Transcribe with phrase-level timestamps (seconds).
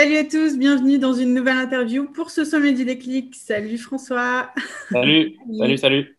[0.00, 3.34] Salut à tous, bienvenue dans une nouvelle interview pour ce sommet du déclic.
[3.34, 4.52] Salut François.
[4.92, 6.18] Salut, salut, salut.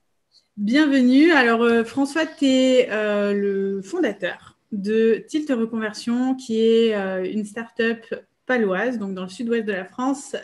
[0.58, 1.32] Bienvenue.
[1.32, 7.46] Alors euh, François, tu es euh, le fondateur de Tilt Reconversion, qui est euh, une
[7.46, 8.04] start-up
[8.46, 10.36] paloise, donc dans le sud-ouest de la France,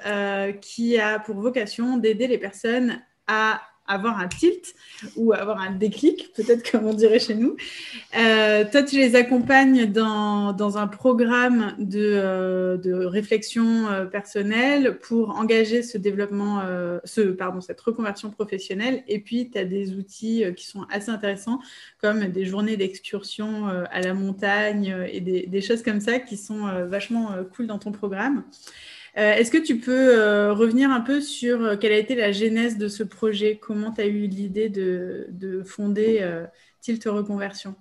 [0.61, 4.73] qui a pour vocation d'aider les personnes à avoir un tilt
[5.15, 7.55] ou avoir un déclic, peut-être comme on dirait chez nous.
[8.17, 14.97] Euh, toi, tu les accompagnes dans, dans un programme de, euh, de réflexion euh, personnelle
[14.99, 16.61] pour engager ce développement,
[17.03, 19.03] ce, pardon, cette reconversion professionnelle.
[19.07, 21.59] Et puis, tu as des outils qui sont assez intéressants,
[22.01, 26.65] comme des journées d'excursion à la montagne et des, des, choses comme ça qui sont
[26.87, 28.43] vachement cool dans ton programme.
[29.17, 32.33] Euh, est-ce que tu peux euh, revenir un peu sur euh, quelle a été la
[32.33, 33.57] genèse de ce projet?
[33.57, 36.21] Comment tu as eu l'idée de, fonder
[36.81, 37.75] Tilt Reconversion?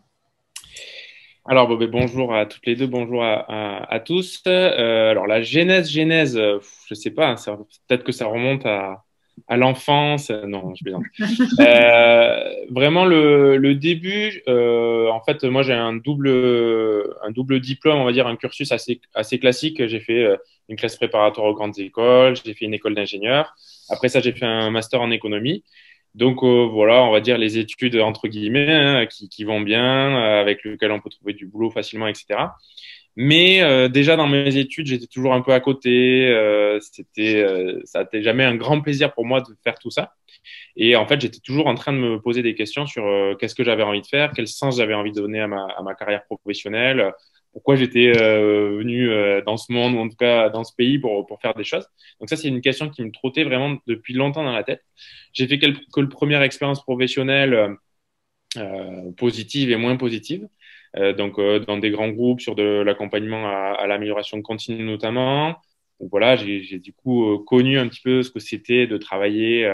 [1.47, 4.43] Alors ben, bonjour à toutes les deux, bonjour à, tous.
[4.47, 7.57] alors la genèse, genèse, je sais pas, hein,
[7.89, 9.05] peut-être que ça remonte à,
[9.49, 10.31] à l'enfance.
[10.31, 11.05] Non, je plaisante.
[12.71, 16.29] vraiment le, début, en fait, moi j'ai un double,
[17.23, 19.87] un double diplôme, on va dire un cursus assez, classique.
[19.87, 20.27] J'ai fait
[20.69, 23.55] une classe préparatoire aux grandes écoles, j'ai fait une école d'ingénieur.
[23.91, 25.63] Après ça, j'ai fait un master en économie.
[26.15, 30.41] Donc euh, voilà, on va dire les études entre guillemets hein, qui, vont bien, euh,
[30.41, 32.39] avec lesquelles on peut trouver du boulot facilement, etc.
[33.17, 36.27] Mais euh, déjà dans mes études, j'étais toujours un peu à côté.
[36.81, 37.47] c'était,
[37.85, 40.15] ça n'était jamais un grand plaisir pour moi de faire tout ça.
[40.77, 43.05] Et en fait, j'étais toujours en train de me poser des questions sur
[43.39, 45.83] qu'est-ce que j'avais envie de faire, quel sens j'avais envie de donner à ma, à
[45.83, 47.13] ma carrière professionnelle,
[47.55, 50.99] pourquoi j'étais euh, venu euh, dans ce monde ou en tout cas dans ce pays
[50.99, 51.87] pour, pour faire des choses.
[52.21, 54.83] Donc ça, c'est une question qui me trottait vraiment depuis longtemps dans la tête.
[55.33, 57.77] J'ai fait quelques, que le première expérience professionnelle
[58.57, 60.49] euh, positive et moins positive.
[60.97, 65.57] Euh, donc dans des grands groupes sur de l'accompagnement à, à l'amélioration continue notamment.
[66.01, 69.69] Donc voilà, j'ai du coup connu un petit peu ce que c'était de travailler,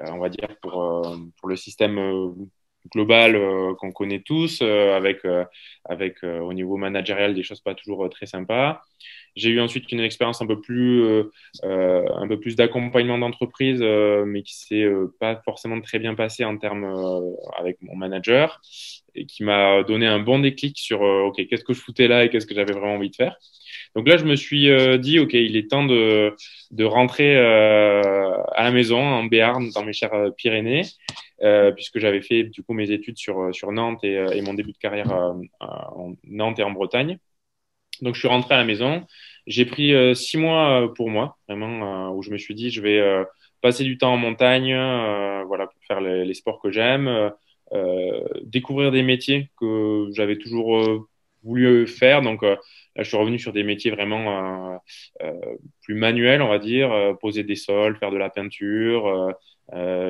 [0.00, 1.02] on va dire pour
[1.38, 1.98] pour le système
[2.90, 5.44] global euh, qu'on connaît tous, euh, avec, euh,
[5.84, 8.82] avec au niveau managérial des choses pas toujours très sympas.
[9.34, 11.02] J'ai eu ensuite une expérience un peu plus,
[11.62, 14.86] un peu plus d'accompagnement d'entreprise, mais qui s'est
[15.18, 16.84] pas forcément très bien passé en termes
[17.58, 18.60] avec mon manager
[19.14, 22.30] et qui m'a donné un bon déclic sur ok qu'est-ce que je foutais là et
[22.30, 23.38] qu'est-ce que j'avais vraiment envie de faire.
[23.96, 24.68] Donc là, je me suis
[24.98, 26.36] dit, OK, il est temps de,
[26.70, 31.11] de rentrer à la maison, en Béarn, dans mes chères Pyrénées, euh,
[31.74, 34.54] puisque j'avais fait du coup mes études sur, euh, sur Nantes et, euh, et mon
[34.54, 35.10] début de carrière
[35.60, 37.18] en Nantes et en Bretagne.
[38.00, 39.04] Donc je suis rentré à la maison.
[39.46, 43.24] J'ai pris six mois pour moi, vraiment, où je me suis dit je vais
[43.60, 44.72] passer du temps en montagne,
[45.46, 47.30] voilà, pour faire les, les sports que j'aime,
[48.42, 51.08] découvrir des métiers que j'avais toujours
[51.44, 52.22] voulu faire.
[52.22, 52.58] Donc là,
[52.96, 54.80] je suis revenu sur des métiers vraiment
[55.82, 59.32] plus manuels, on va dire, poser des sols, faire de la peinture, euh,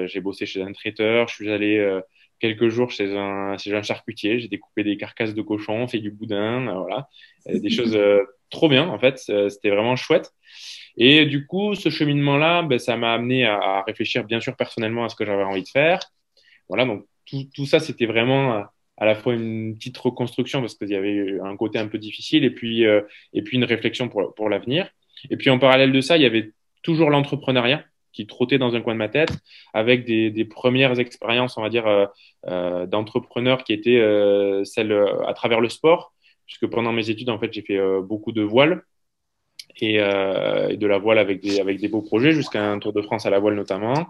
[0.07, 1.29] j'ai bossé chez un traiteur.
[1.29, 2.01] Je suis allé euh,
[2.41, 4.41] quelques jours chez un, chez un charcutier.
[4.41, 7.09] J'ai découpé des carcasses de cochon, fait du boudin, euh, voilà,
[7.47, 7.99] des choses
[8.51, 9.19] trop bien en fait.
[9.19, 10.33] C'était vraiment chouette.
[10.97, 15.05] Et du coup, ce cheminement-là, ben, ça m'a amené à, à, réfléchir bien sûr personnellement
[15.05, 16.01] à ce que j'avais envie de faire.
[16.69, 18.65] Voilà, donc tout, tout ça, c'était vraiment
[18.99, 22.45] à la fois une petite reconstruction parce qu'il y avait un côté un peu difficile
[22.45, 24.91] et puis, et puis une réflexion pour, pour l'avenir.
[25.31, 26.53] Et puis en parallèle de ça, il y avait
[26.83, 29.31] toujours l'entrepreneuriat qui trottait dans un coin de ma tête,
[29.75, 32.07] avec des, des premières expériences, on va dire, euh,
[32.47, 36.13] euh d'entrepreneurs qui étaient euh, celles euh, à travers le sport,
[36.47, 38.83] puisque pendant mes études, en fait, j'ai fait beaucoup de voile
[39.81, 43.01] et, et, de la voile avec des, avec des beaux projets, jusqu'à un Tour de
[43.01, 44.09] France à la voile notamment.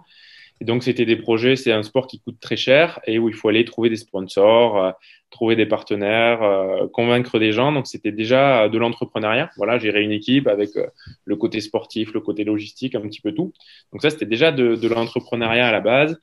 [0.61, 3.49] Donc, c'était des projets, c'est un sport qui coûte très cher et où il faut
[3.49, 4.91] aller trouver des sponsors, euh,
[5.29, 7.71] trouver des partenaires, euh, convaincre des gens.
[7.71, 9.49] Donc, c'était déjà de l'entrepreneuriat.
[9.57, 10.87] Voilà, j'ai une équipe avec euh,
[11.25, 13.51] le côté sportif, le côté logistique, un petit peu tout.
[13.91, 16.17] Donc, ça, c'était déjà de, de l'entrepreneuriat à la base.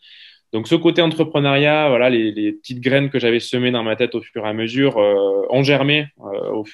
[0.53, 4.15] Donc, ce côté entrepreneuriat, voilà, les, les petites graines que j'avais semées dans ma tête
[4.15, 6.65] au fur et à mesure ont germé au,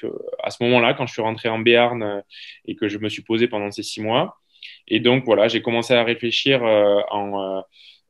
[0.43, 2.23] à ce moment-là, quand je suis rentré en Béarn
[2.65, 4.39] et que je me suis posé pendant ces six mois.
[4.89, 7.61] Et donc, voilà, j'ai commencé à réfléchir euh, en,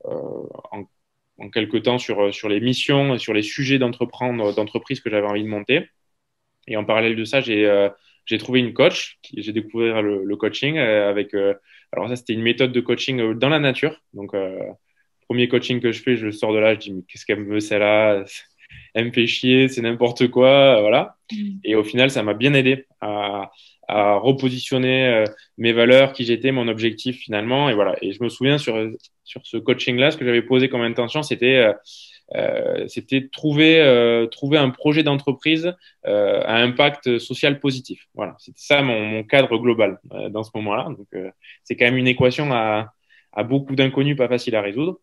[0.06, 0.12] euh,
[0.72, 0.84] en,
[1.38, 5.26] en quelque temps sur, sur les missions et sur les sujets d'entreprendre, d'entreprise que j'avais
[5.26, 5.88] envie de monter.
[6.68, 7.88] Et en parallèle de ça, j'ai euh,
[8.24, 11.32] j'ai trouvé une coach, j'ai découvert le, le coaching avec,
[11.92, 14.02] alors ça c'était une méthode de coaching dans la nature.
[14.14, 14.32] Donc,
[15.28, 17.54] premier coaching que je fais, je sors de là, je dis mais qu'est-ce qu'elle me
[17.54, 18.24] veut celle-là?
[18.94, 21.16] Elle me fait chier, c'est n'importe quoi, voilà.
[21.30, 21.58] Mm.
[21.64, 23.50] Et au final, ça m'a bien aidé à,
[23.88, 25.24] à repositionner euh,
[25.58, 27.68] mes valeurs, qui j'étais, mon objectif finalement.
[27.70, 27.96] Et voilà.
[28.02, 28.76] Et je me souviens sur,
[29.24, 31.72] sur ce coaching-là, ce que j'avais posé comme intention, c'était
[32.34, 35.72] euh, c'était trouver, trouver un projet d'entreprise
[36.04, 38.08] à impact social positif.
[38.14, 40.00] Voilà, c'était ça mon, mon, cadre global
[40.30, 40.88] dans ce moment-là.
[40.96, 41.06] Donc,
[41.62, 42.92] c'est quand même une équation à,
[43.36, 44.98] à beaucoup d'inconnus, pas facile à résoudre.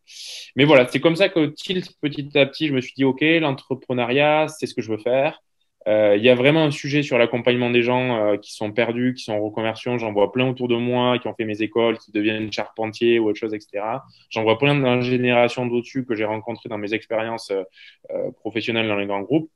[0.55, 3.21] Mais voilà, c'est comme ça que Tilt, petit à petit, je me suis dit, OK,
[3.21, 5.41] l'entrepreneuriat, c'est ce que je veux faire.
[5.87, 9.13] Euh, il y a vraiment un sujet sur l'accompagnement des gens euh, qui sont perdus,
[9.15, 9.97] qui sont en reconversion.
[9.97, 13.27] J'en vois plein autour de moi, qui ont fait mes écoles, qui deviennent charpentiers ou
[13.27, 13.83] autre chose, etc.
[14.29, 18.87] J'en vois plein dans la génération d'au-dessus que j'ai rencontré dans mes expériences euh, professionnelles
[18.87, 19.51] dans les grands groupes.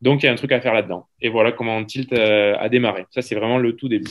[0.00, 1.08] Donc, il y a un truc à faire là-dedans.
[1.20, 3.06] Et voilà comment Tilt a démarré.
[3.10, 4.10] Ça, c'est vraiment le tout début.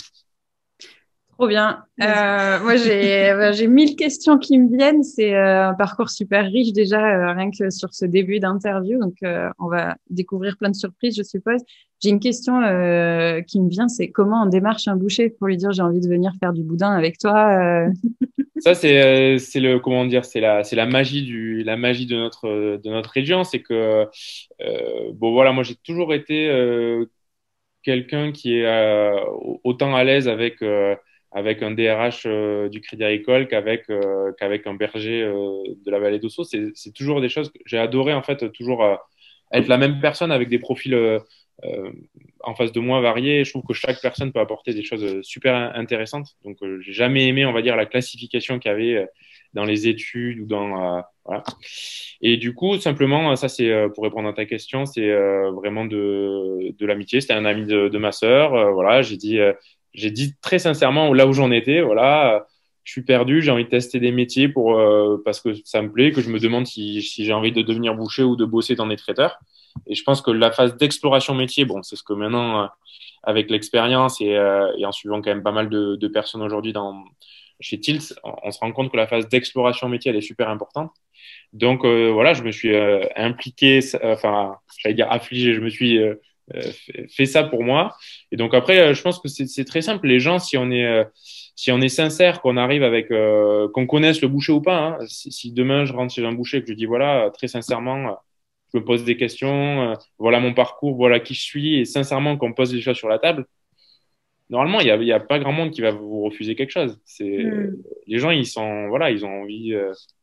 [1.38, 1.84] Trop bien.
[2.02, 5.04] Euh, moi, j'ai bah, j'ai mille questions qui me viennent.
[5.04, 9.00] C'est euh, un parcours super riche déjà, euh, rien que sur ce début d'interview.
[9.00, 11.62] Donc, euh, on va découvrir plein de surprises, je suppose.
[12.02, 12.54] J'ai une question
[13.48, 16.08] qui me vient, c'est comment on démarche un boucher pour lui dire j'ai envie de
[16.08, 17.88] venir faire du boudin avec toi.
[18.60, 22.16] Ça, c'est c'est le comment dire, c'est la c'est la magie du la magie de
[22.16, 24.06] notre de notre région, c'est que
[25.14, 26.52] bon voilà, moi j'ai toujours été
[27.82, 29.14] quelqu'un qui est
[29.64, 30.62] autant à l'aise avec
[31.32, 36.00] avec un DRH euh, du Crédit Agricole qu'avec euh, qu'avec un berger euh, de la
[36.00, 36.44] vallée d'Osso.
[36.44, 38.84] C'est toujours des choses que j'ai adoré en fait, toujours
[39.52, 40.96] être la même personne avec des profils
[42.42, 43.44] en face de moi variés.
[43.44, 46.36] Je trouve que chaque personne peut apporter des choses super intéressantes.
[46.44, 49.08] Donc, j'ai jamais aimé, on va dire, la classification qu'il y avait
[49.54, 51.44] dans les études ou dans voilà.
[52.22, 55.12] Et du coup, simplement, ça c'est pour répondre à ta question, c'est
[55.52, 57.22] vraiment de, de l'amitié.
[57.22, 58.74] C'était un ami de ma sœur.
[58.74, 59.40] voilà, j'ai dit
[59.94, 62.46] j'ai dit très sincèrement là où j'en étais, voilà,
[62.88, 65.92] je suis perdu, j'ai envie de tester des métiers pour euh, parce que ça me
[65.92, 68.76] plaît, que je me demande si, si j'ai envie de devenir boucher ou de bosser
[68.76, 69.40] dans des traiteurs.
[69.88, 72.68] Et je pense que la phase d'exploration métier, bon, c'est ce que maintenant, euh,
[73.24, 76.72] avec l'expérience et, euh, et, en suivant quand même pas mal de, de personnes aujourd'hui
[76.72, 77.04] dans
[77.60, 80.92] chez Tilt, on, se rend compte que la phase d'exploration métier, elle est super importante.
[81.52, 82.74] Donc voilà, je me suis
[83.16, 86.16] impliqué, enfin, j'allais dire affligé, je me suis euh,
[87.10, 87.96] fait ça pour moi.
[88.32, 90.08] Et donc après, euh, je pense que c'est très simple.
[90.08, 91.04] Les gens, si on est euh,
[91.56, 95.52] si on est sincère, qu'on arrive avec, qu'on connaisse le boucher ou pas, hein, si,
[95.52, 98.16] demain je rentre chez un boucher et que je dis voilà, très sincèrement,
[98.72, 102.54] je me pose des questions, voilà mon parcours, voilà qui je suis, et sincèrement qu'on
[102.54, 103.48] pose les choses sur la table,
[104.52, 107.00] normalement il n'y a, y a, pas grand monde qui va vous refuser quelque chose.
[107.06, 107.76] C'est hmm.
[108.06, 109.74] les gens ils sont voilà, ils ont envie,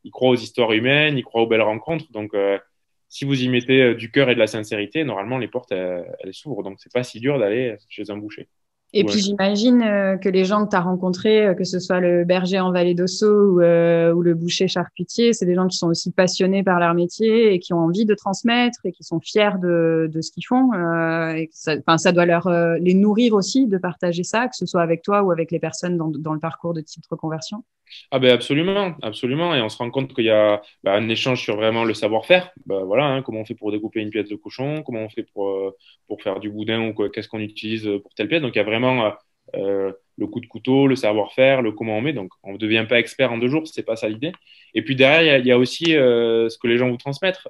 [0.05, 2.33] ils croient aux histoires humaines, ils croient aux belles rencontres, donc
[3.15, 6.33] si vous y mettez euh, du cœur et de la sincérité, normalement, les portes, elles,
[6.33, 6.63] s'ouvrent.
[6.63, 8.49] Donc, c'est pas si dur d'aller chez un boucher.
[8.91, 12.01] Et puis j'imagine euh, que les gens que tu as rencontrés, euh, que ce soit
[12.01, 15.87] le berger en vallée d'Osso ou, ou, le boucher charcutier, c'est des gens qui sont
[15.87, 19.59] aussi passionnés par leur métier et qui ont envie de transmettre et qui sont fiers
[19.61, 20.73] de, de ce qu'ils font.
[20.73, 24.81] Euh, et ça, ça doit leur les nourrir aussi de partager ça, que ce soit
[24.81, 27.63] avec toi ou avec les personnes dans, dans le parcours de type reconversion.
[28.11, 29.55] Ah ben absolument, absolument.
[29.55, 32.51] Et on se rend compte qu'il y a bah, un échange sur vraiment le savoir-faire.
[32.65, 35.23] Bah, voilà, hein, comment on fait pour découper une pièce de cochon, comment on fait
[35.33, 35.75] pour, euh,
[36.07, 38.41] pour faire du boudin ou qu'est-ce qu'on utilise pour telle pièce.
[38.41, 39.09] Donc il y a vraiment euh,
[39.55, 42.13] euh, le coup de couteau, le savoir-faire, le comment on met.
[42.13, 44.31] Donc on ne devient pas expert en deux jours, c'est pas ça l'idée.
[44.73, 47.41] Et puis derrière, il y a, aussi ce que les gens vous transmettent.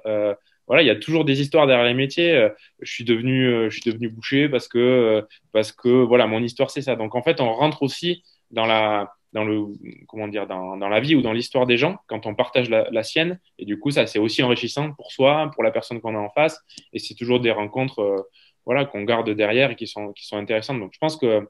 [0.66, 2.48] voilà, il y a toujours des histoires derrière les métiers.
[2.80, 6.82] je suis devenu, je suis devenu boucher parce que parce que voilà, mon histoire c'est
[6.82, 6.96] ça.
[6.96, 9.66] Donc en fait, on rentre aussi dans la dans le
[10.08, 13.02] comment dire dans, dans la vie ou dans l'histoire des gens quand on partage la,
[13.02, 13.38] sienne.
[13.58, 16.30] Et du coup ça c'est aussi enrichissant pour soi pour la personne qu'on a en
[16.30, 16.58] face.
[16.94, 18.22] Et c'est toujours des rencontres euh,
[18.64, 20.80] voilà qu'on garde derrière et qui sont qui sont intéressantes.
[20.80, 21.46] Donc je pense que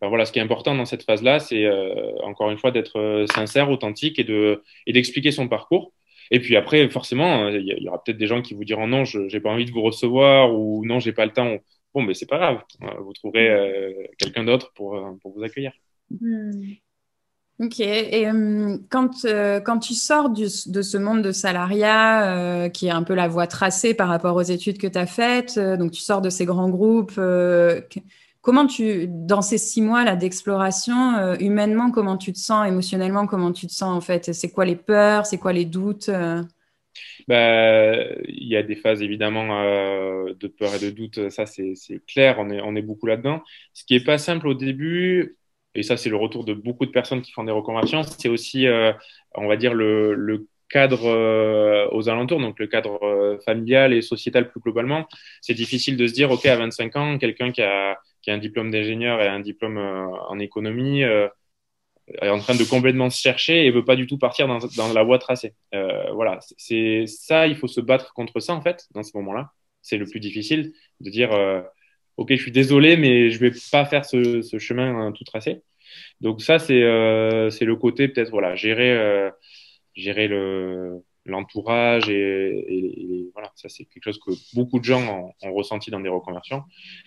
[0.00, 2.70] ben voilà ce qui est important dans cette phase là c'est euh, encore une fois
[2.70, 5.92] d'être euh, sincère authentique et de et d'expliquer son parcours.
[6.30, 9.28] Et puis après forcément il y, aura peut-être des gens qui vous diront non je
[9.28, 11.56] j'ai pas envie de vous recevoir ou non j'ai pas le temps.
[11.92, 12.58] Bon mais c'est pas grave.
[13.00, 13.48] Vous trouverez
[14.18, 14.90] quelqu'un d'autre pour
[15.20, 15.72] pour vous accueillir
[16.20, 16.74] Hmm.
[17.62, 17.78] Ok.
[17.78, 22.90] Et euh, quand, euh, quand tu sors de ce monde de salariat, euh, qui est
[22.90, 26.00] un peu la voie tracée par rapport aux études que tu as faites, donc tu
[26.00, 27.20] sors de ces grands groupes,
[28.40, 33.52] comment tu, dans ces six mois là d'exploration, humainement, comment tu te sens, émotionnellement, comment
[33.52, 34.32] tu te sens en fait?
[34.32, 36.10] C'est quoi les peurs C'est quoi les doutes
[37.28, 41.74] bah, il y a des phases évidemment de peur et de doute, ça c'est
[42.06, 43.42] clair, on est, on est beaucoup là-dedans.
[43.72, 45.36] Ce qui est pas simple au début,
[45.74, 48.66] et ça c'est le retour de beaucoup de personnes qui font des reconversions, c'est aussi,
[48.66, 48.92] euh,
[49.34, 54.02] on va dire, le, le cadre euh, aux alentours, donc le cadre euh, familial et
[54.02, 55.06] sociétal plus globalement.
[55.40, 58.38] C'est difficile de se dire, OK, à 25 ans, quelqu'un qui a, qui a un
[58.38, 63.70] diplôme d'ingénieur et un diplôme en économie est en train de complètement se chercher et
[63.70, 65.54] veut pas du tout partir dans, dans la voie tracée.
[66.12, 69.52] voilà, c'est ça, il faut se battre contre ça en fait, dans ce moment-là.
[69.82, 71.30] C'est le plus difficile de dire
[72.16, 75.62] ok, je suis désolé, mais je vais pas faire ce, ce chemin hein, tout tracé.
[76.20, 79.30] Donc ça, c'est euh, le côté peut-être voilà gérer euh,
[79.94, 85.92] gérer le l'entourage et, voilà, ça c'est quelque chose que beaucoup de gens ont, ressenti
[85.92, 86.64] dans des reconversions.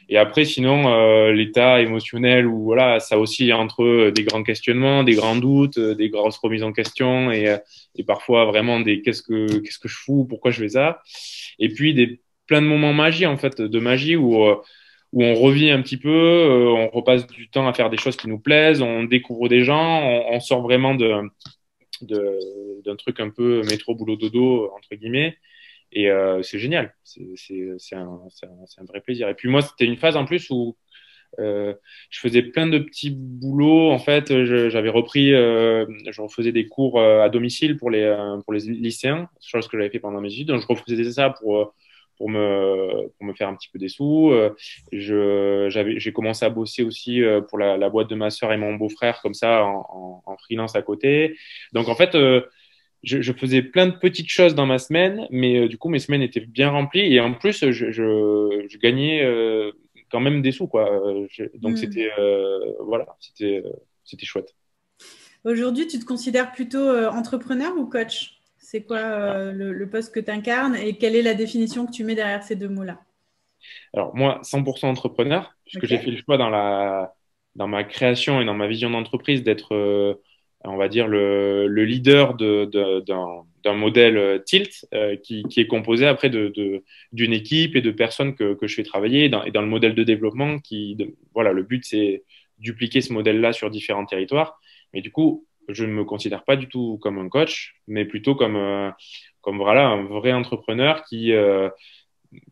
[0.08, 5.16] Et après, sinon, euh, l'état émotionnel ou voilà, ça aussi entre des grands questionnements, des
[5.16, 7.58] grands doutes, des grosses remises en question et,
[7.96, 11.02] et parfois vraiment des qu'est-ce que qu'est-ce que je fous, pourquoi je fais ça.
[11.60, 14.46] Et puis des plein de moments magie en fait, de magie où
[15.16, 18.28] où on revit un petit peu, on repasse du temps à faire des choses qui
[18.28, 21.24] nous plaisent, on découvre des gens, on, sort vraiment de
[22.02, 25.38] d'un truc un peu métro boulot dodo entre guillemets.
[25.94, 26.94] Et euh, c'est génial.
[27.04, 28.20] C'est un,
[28.78, 29.30] un, vrai plaisir.
[29.30, 30.76] Et puis moi c'était une phase en plus où
[31.40, 31.74] euh,
[32.10, 33.92] je faisais plein de petits boulots.
[33.92, 34.28] En fait
[34.70, 38.62] j'avais repris euh, je refaisais des cours euh, à domicile pour les euh, pour les
[38.62, 40.48] lycéens chose que j'avais fait pendant mes études.
[40.48, 41.74] Donc je refaisais ça pour
[42.18, 44.32] pour me, pour me faire un petit peu des sous.
[44.32, 44.56] Euh,
[44.92, 48.52] je, j'avais, j'ai commencé à bosser aussi euh, pour la, la boîte de ma sœur
[48.54, 51.38] et mon beau-frère, comme ça, en, en, freelance à côté.
[51.74, 52.42] Donc, en fait, euh,
[53.04, 56.22] je, je, faisais plein de petites choses dans ma semaine, mais du coup, mes semaines
[56.22, 57.14] étaient bien remplies.
[57.14, 59.24] Et en plus, je, je, je gagnais
[60.10, 60.90] quand même des sous, quoi.
[61.56, 61.78] donc, hmm.
[61.78, 62.12] c'était,
[62.80, 63.64] voilà, c'était,
[64.04, 64.56] c'était chouette.
[65.44, 68.35] Aujourd'hui, tu te considères plutôt entrepreneur ou coach?
[68.66, 72.04] C'est quoi euh, le, poste que tu incarnes et quelle est la définition que tu
[72.04, 73.00] mets derrière ces deux mots-là?
[73.94, 77.14] Alors, moi, 100% entrepreneur, puisque j'ai fait le choix dans, la,
[77.56, 80.16] dans ma création et dans ma vision d'entreprise d'être, euh,
[80.64, 84.88] on va dire, le, le leader d'un modèle euh, Tilt
[85.24, 88.84] qui, qui, est composé après d'une de, équipe et de personnes que, que je fais
[88.84, 90.98] travailler dans, et dans le modèle de développement qui,
[91.36, 92.24] voilà, le but, c'est
[92.58, 94.60] dupliquer ce modèle-là sur différents territoires.
[94.94, 98.36] Mais du coup, je ne me considère pas du tout comme un coach, mais plutôt
[98.36, 98.92] comme, euh,
[99.42, 101.70] comme voilà, un vrai entrepreneur qui, euh,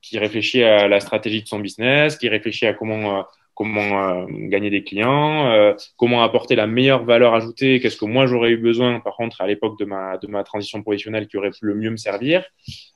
[0.01, 3.23] qui réfléchit à la stratégie de son business, qui réfléchit à comment, euh,
[3.55, 8.57] comment gagner des clients, comment apporter la meilleure valeur ajoutée, qu'est-ce que moi j'aurais eu
[8.57, 11.75] besoin, par contre, à l'époque de ma, de ma transition professionnelle qui aurait pu le
[11.75, 12.43] mieux me servir,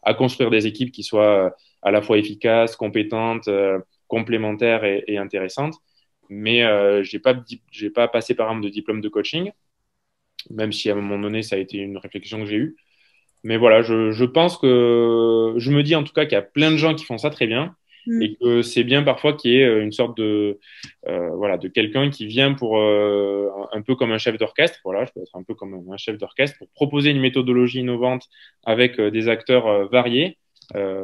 [0.01, 3.47] à construire des équipes qui soient à la fois efficaces, compétentes,
[4.07, 5.75] complémentaires et, intéressantes.
[6.29, 7.35] Mais euh, j'ai pas
[7.95, 9.51] pas passé par exemple de diplôme de coaching
[10.49, 12.75] même si à un moment donné, ça a été une réflexion que j'ai eue.
[13.43, 16.41] Mais voilà, je, je, pense que je me dis en tout cas qu'il y a
[16.41, 17.75] plein de gens qui font ça très bien
[18.07, 18.21] mm.
[18.21, 20.59] et que c'est bien parfois qu'il y ait euh, une sorte de
[21.07, 24.79] euh, voilà de quelqu'un qui vient pour euh, un peu comme un chef d'orchestre.
[24.83, 28.27] Voilà, je peux être un peu comme un chef d'orchestre pour proposer une méthodologie innovante
[28.65, 30.37] avec euh, des acteurs variés.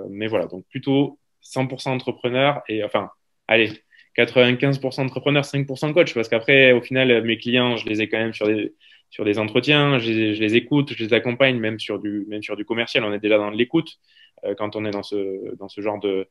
[0.10, 3.10] mais voilà, donc plutôt 100% entrepreneur et enfin,
[3.48, 3.72] allez.
[4.16, 8.32] 95% entrepreneur, 5% coach, parce qu'après, au final, mes clients, je les ai quand même
[8.32, 8.72] sur des,
[9.14, 12.66] sur des entretiens, je, les écoute, je les accompagne, même sur du, même sur du
[12.66, 13.04] commercial.
[13.04, 14.00] On est déjà dans l'écoute
[14.44, 16.28] euh, quand on est dans ce, dans ce genre de,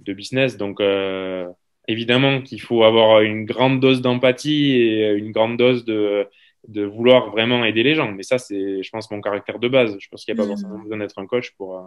[0.00, 0.58] de business.
[0.58, 1.48] Donc, euh,
[1.88, 6.28] évidemment qu'il faut avoir une grande dose d'empathie et une grande dose de,
[6.68, 8.12] de vouloir vraiment aider les gens.
[8.12, 9.96] Mais ça, c'est, je pense, mon caractère de base.
[9.98, 10.52] Je pense qu'il n'y a pas mmh.
[10.52, 11.82] forcément besoin d'être un coach pour, euh,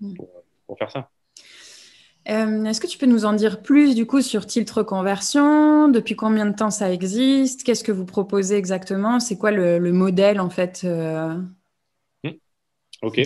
[0.00, 0.14] mmh.
[0.14, 0.30] pour,
[0.66, 1.10] pour faire ça.
[2.28, 5.88] Euh, est-ce que tu peux nous en dire plus du coup sur Tilt Reconversion?
[5.88, 7.64] Depuis combien de temps ça existe?
[7.64, 9.18] Qu'est-ce que vous proposez exactement?
[9.18, 11.34] C'est quoi le, modèle en fait euh?
[12.22, 12.30] hmm.
[13.02, 13.20] Ok.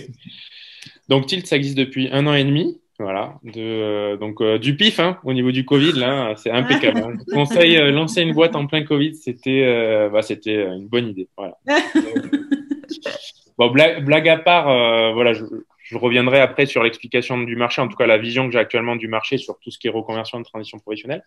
[1.09, 2.81] Donc Tilt, ça existe depuis un an et demi.
[2.99, 7.01] Voilà, de, euh, donc du pif hein, au niveau du Covid, là, c'est impeccable.
[7.01, 7.13] Hein.
[7.31, 11.29] Conseil, lancer une boîte en plein Covid, c'était bah, une bonne idée.
[11.37, 11.59] Voilà.
[13.59, 15.45] bon, blague, blague à part, voilà, je,
[15.87, 18.97] je reviendrai après sur l'explication du marché, en tout cas la vision que j'ai actuellement
[18.97, 21.23] du marché sur tout ce qui est reconversion de transition professionnelle.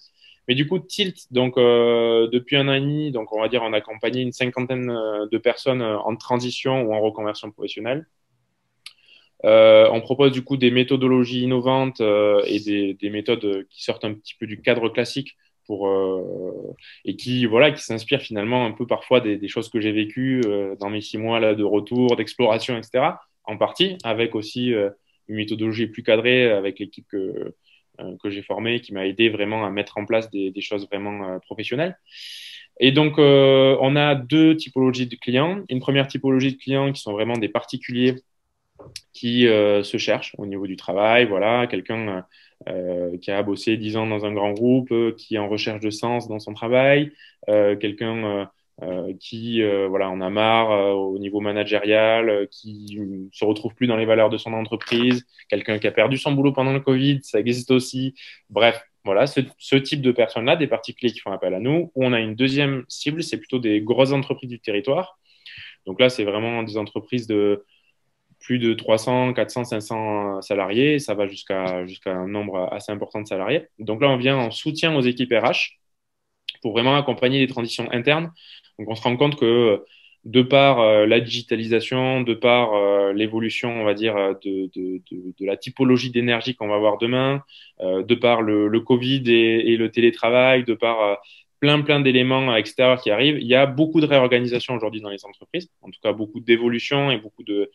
[0.49, 3.61] Mais du coup, Tilt, donc euh, depuis un an et demi, donc on va dire
[3.63, 8.05] on a accompagné une cinquantaine euh, de personnes euh, en transition ou en reconversion professionnelle.
[9.45, 14.03] Euh, on propose du coup des méthodologies innovantes euh, et des, des, méthodes qui sortent
[14.03, 15.87] un petit peu du cadre classique pour
[17.05, 20.41] et qui voilà qui s'inspirent finalement un peu parfois des, des choses que j'ai vécues
[20.79, 23.11] dans mes six mois là de retour, d'exploration, etc
[23.49, 24.89] en partie, avec aussi euh,
[25.27, 27.53] une méthodologie plus cadrée avec l'équipe que,
[27.99, 31.27] euh, que j'ai formée, qui m'a aidé vraiment à mettre en place des, choses vraiment
[31.27, 31.97] euh, professionnelles.
[32.79, 35.63] Et donc, on a deux typologies de clients.
[35.67, 38.15] Une première typologie de clients qui sont vraiment des particuliers
[39.11, 41.25] qui se cherchent au niveau du travail.
[41.25, 42.25] Voilà, quelqu'un
[43.21, 46.29] qui a bossé dix ans dans un grand groupe, qui est en recherche de sens
[46.29, 47.11] dans son travail,
[47.47, 48.49] quelqu'un
[48.81, 52.97] euh, qui euh, voilà en a marre euh, au niveau managérial, qui
[53.33, 56.53] se retrouve plus dans les valeurs de son entreprise, quelqu'un qui a perdu son boulot
[56.53, 58.15] pendant le Covid, ça existe aussi.
[58.49, 61.91] Bref, voilà, ce, ce type de personnes-là, des particuliers qui font appel à nous.
[61.95, 65.19] On a une deuxième cible, c'est plutôt des grosses entreprises du territoire.
[65.85, 67.65] Donc là, c'est vraiment des entreprises de
[68.39, 70.99] plus de 300, 400, 500 salariés.
[70.99, 73.67] Ça va jusqu'à jusqu'à un nombre assez important de salariés.
[73.79, 75.79] Donc là, on vient en soutien aux équipes RH
[76.61, 78.31] pour vraiment accompagner les transitions internes
[78.77, 79.83] donc on se rend compte que
[80.25, 85.55] de par la digitalisation, de par l'évolution, on va dire, de, de, de, de la
[85.55, 87.41] typologie d'énergie qu'on va avoir demain,
[87.81, 91.19] de par le, le Covid et, et, le télétravail, de par
[91.61, 93.37] plein, plein d'éléments extérieurs qui arrivent.
[93.39, 97.11] Il y a beaucoup de réorganisation aujourd'hui dans les entreprises, en tout cas beaucoup d'évolution
[97.11, 97.69] et beaucoup de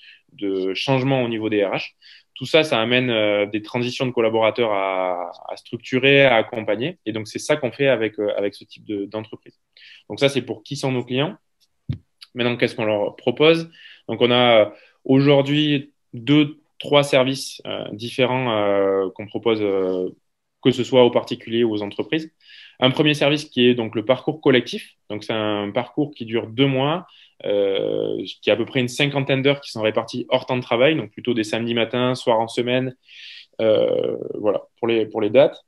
[0.74, 1.94] changements au niveau des RH.
[2.34, 6.98] Tout ça, ça amène euh, des transitions de collaborateurs à, structurer, à accompagner.
[7.06, 9.58] Et donc, c'est ça qu'on fait avec, euh, avec ce type d'entreprise.
[10.08, 11.36] donc, ça, c'est pour qui sont nos clients.
[12.34, 13.70] Maintenant, qu'est-ce qu'on leur propose?
[14.08, 14.72] Donc, on a
[15.04, 19.60] aujourd'hui deux, trois services euh, différents qu'on propose,
[20.62, 22.32] que ce soit aux particuliers ou aux entreprises.
[22.80, 24.96] Un premier service qui est donc le parcours collectif.
[25.08, 27.06] Donc, c'est un parcours qui dure deux mois,
[27.44, 30.62] euh, qui a à peu près une cinquantaine d'heures qui sont réparties hors temps de
[30.62, 32.96] travail, donc plutôt des samedis matins, soirs en semaine.
[33.60, 35.64] Euh, voilà, pour les, pour les dates.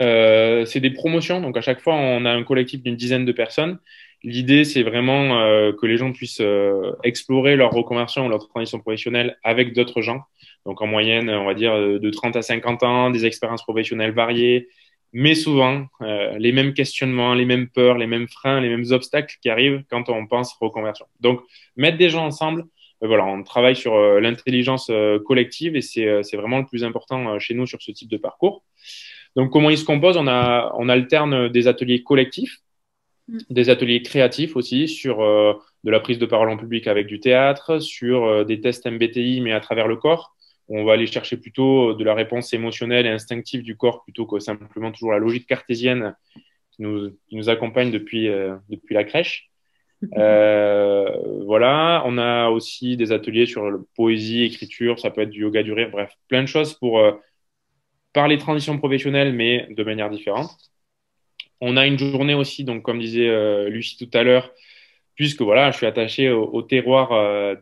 [0.00, 3.32] Euh, c'est des promotions, donc à chaque fois, on a un collectif d'une dizaine de
[3.32, 3.78] personnes.
[4.22, 8.78] L'idée, c'est vraiment euh, que les gens puissent euh, explorer leur reconversion ou leur transition
[8.78, 10.22] professionnelle avec d'autres gens.
[10.66, 14.68] Donc en moyenne, on va dire de 30 à 50 ans, des expériences professionnelles variées,
[15.12, 19.36] mais souvent euh, les mêmes questionnements, les mêmes peurs, les mêmes freins, les mêmes obstacles
[19.42, 21.06] qui arrivent quand on pense reconversion.
[21.20, 21.42] Donc,
[21.76, 22.64] mettre des gens ensemble,
[23.02, 24.90] euh, voilà, on travaille sur euh, l'intelligence
[25.26, 28.64] collective et c'est vraiment le plus important chez nous sur ce type de parcours.
[29.36, 32.58] Donc, comment il se compose On a on alterne des ateliers collectifs,
[33.28, 33.38] mm.
[33.50, 37.80] des ateliers créatifs aussi sur de la prise de parole en public avec du théâtre,
[37.80, 40.36] sur des tests MBTI mais à travers le corps
[40.70, 44.38] on va aller chercher plutôt de la réponse émotionnelle et instinctive du corps plutôt que
[44.38, 46.14] simplement toujours la logique cartésienne
[46.70, 49.50] qui nous, qui nous accompagne depuis, euh, depuis la crèche.
[50.16, 55.62] Euh, voilà, on a aussi des ateliers sur poésie, écriture, ça peut être du yoga
[55.62, 57.12] du rire, bref, plein de choses pour euh,
[58.14, 60.56] parler transition professionnelle, mais de manière différente.
[61.60, 64.50] On a une journée aussi, donc comme disait euh, Lucie tout à l'heure,
[65.20, 67.54] puisque voilà, je suis attaché au, terroir euh,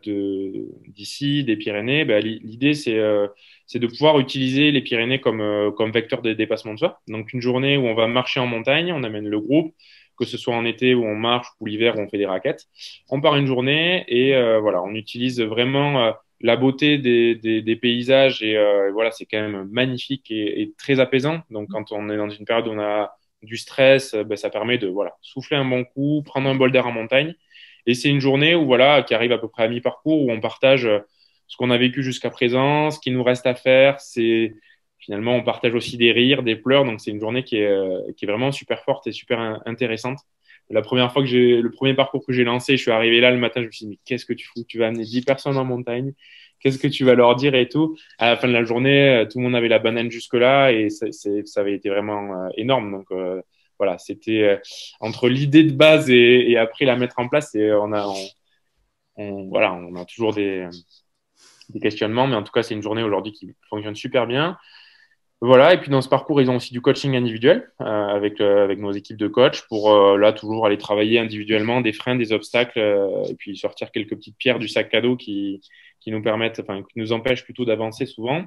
[0.87, 3.27] d'ici, des Pyrénées, ben, l'idée euh,
[3.67, 7.01] c'est de pouvoir utiliser les Pyrénées comme, euh, comme vecteur de dépassement de soi.
[7.09, 9.75] Donc une journée où on va marcher en montagne, on amène le groupe,
[10.17, 12.63] que ce soit en été où on marche ou l'hiver où on fait des raquettes.
[13.09, 18.41] On part une journée et voilà, on utilise vraiment la beauté des, des, des paysages
[18.41, 18.55] et
[18.93, 21.41] voilà, c'est quand même magnifique et, et, très apaisant.
[21.49, 24.77] Donc quand on est dans une période où on a du stress, ben, ça permet
[24.77, 27.35] de voilà souffler un bon coup, prendre un bol d'air en montagne
[27.85, 30.39] et c'est une journée où voilà, qui arrive à peu près à mi-parcours, où on
[30.39, 30.99] partage euh,
[31.47, 33.99] ce qu'on a vécu jusqu'à présent, ce qui nous reste à faire.
[33.99, 34.53] C'est
[34.99, 36.85] finalement, on partage aussi des rires, des pleurs.
[36.85, 40.19] Donc c'est une journée qui est, euh, qui est vraiment super forte et super intéressante.
[40.69, 43.31] La première fois que j'ai, le premier parcours que j'ai lancé, je suis arrivé là
[43.31, 44.63] le matin, je me suis dit, mais qu'est-ce que tu fous?
[44.67, 46.13] Tu vas amener 10 personnes en montagne.
[46.59, 47.97] Qu'est-ce que tu vas leur dire et tout?
[48.19, 50.71] À la fin de la journée, euh, tout le monde avait la banane jusque là
[50.71, 52.91] et ça, ça avait été vraiment énorme.
[52.91, 53.07] Donc,
[53.79, 54.57] voilà, c'était euh,
[54.99, 58.05] entre l'idée de base et, après la mettre en place, et on a,
[59.15, 60.67] on, a toujours des,
[61.81, 64.57] questionnements, mais en tout cas, c'est une journée aujourd'hui qui fonctionne super bien.
[65.41, 68.65] Voilà, et puis dans ce parcours, ils ont aussi du coaching individuel euh, avec, euh,
[68.65, 72.79] avec nos équipes de coach pour là toujours aller travailler individuellement des freins, des obstacles,
[73.29, 75.61] et puis sortir quelques petites pierres du sac cadeau qui,
[76.01, 78.43] qui nous permettent, enfin, qui nous empêchent plutôt d'avancer souvent.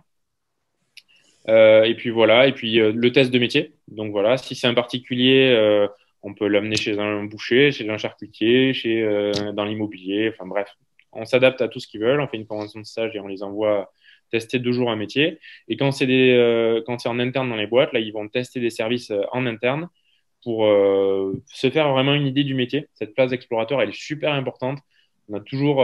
[1.49, 3.75] Euh, et puis voilà, et puis euh, le test de métier.
[3.89, 5.89] Donc voilà, si c'est un particulier, euh,
[6.23, 10.31] on peut l'amener chez un boucher, chez un charcutier, chez dans l'immobilier.
[10.33, 10.69] Enfin bref,
[11.13, 12.21] on s'adapte à tout ce qu'ils veulent.
[12.21, 13.91] On fait une convention de stage et on les envoie
[14.31, 15.41] tester deux jours un métier.
[15.69, 18.61] Et quand c'est des, quand c'est en interne dans les boîtes, là, ils vont tester
[18.61, 19.89] des services en interne
[20.45, 20.65] pour
[21.47, 22.89] se faire vraiment une idée du métier.
[22.95, 24.79] Cette place d'explorateur, elle est super importante.
[25.29, 25.83] On a toujours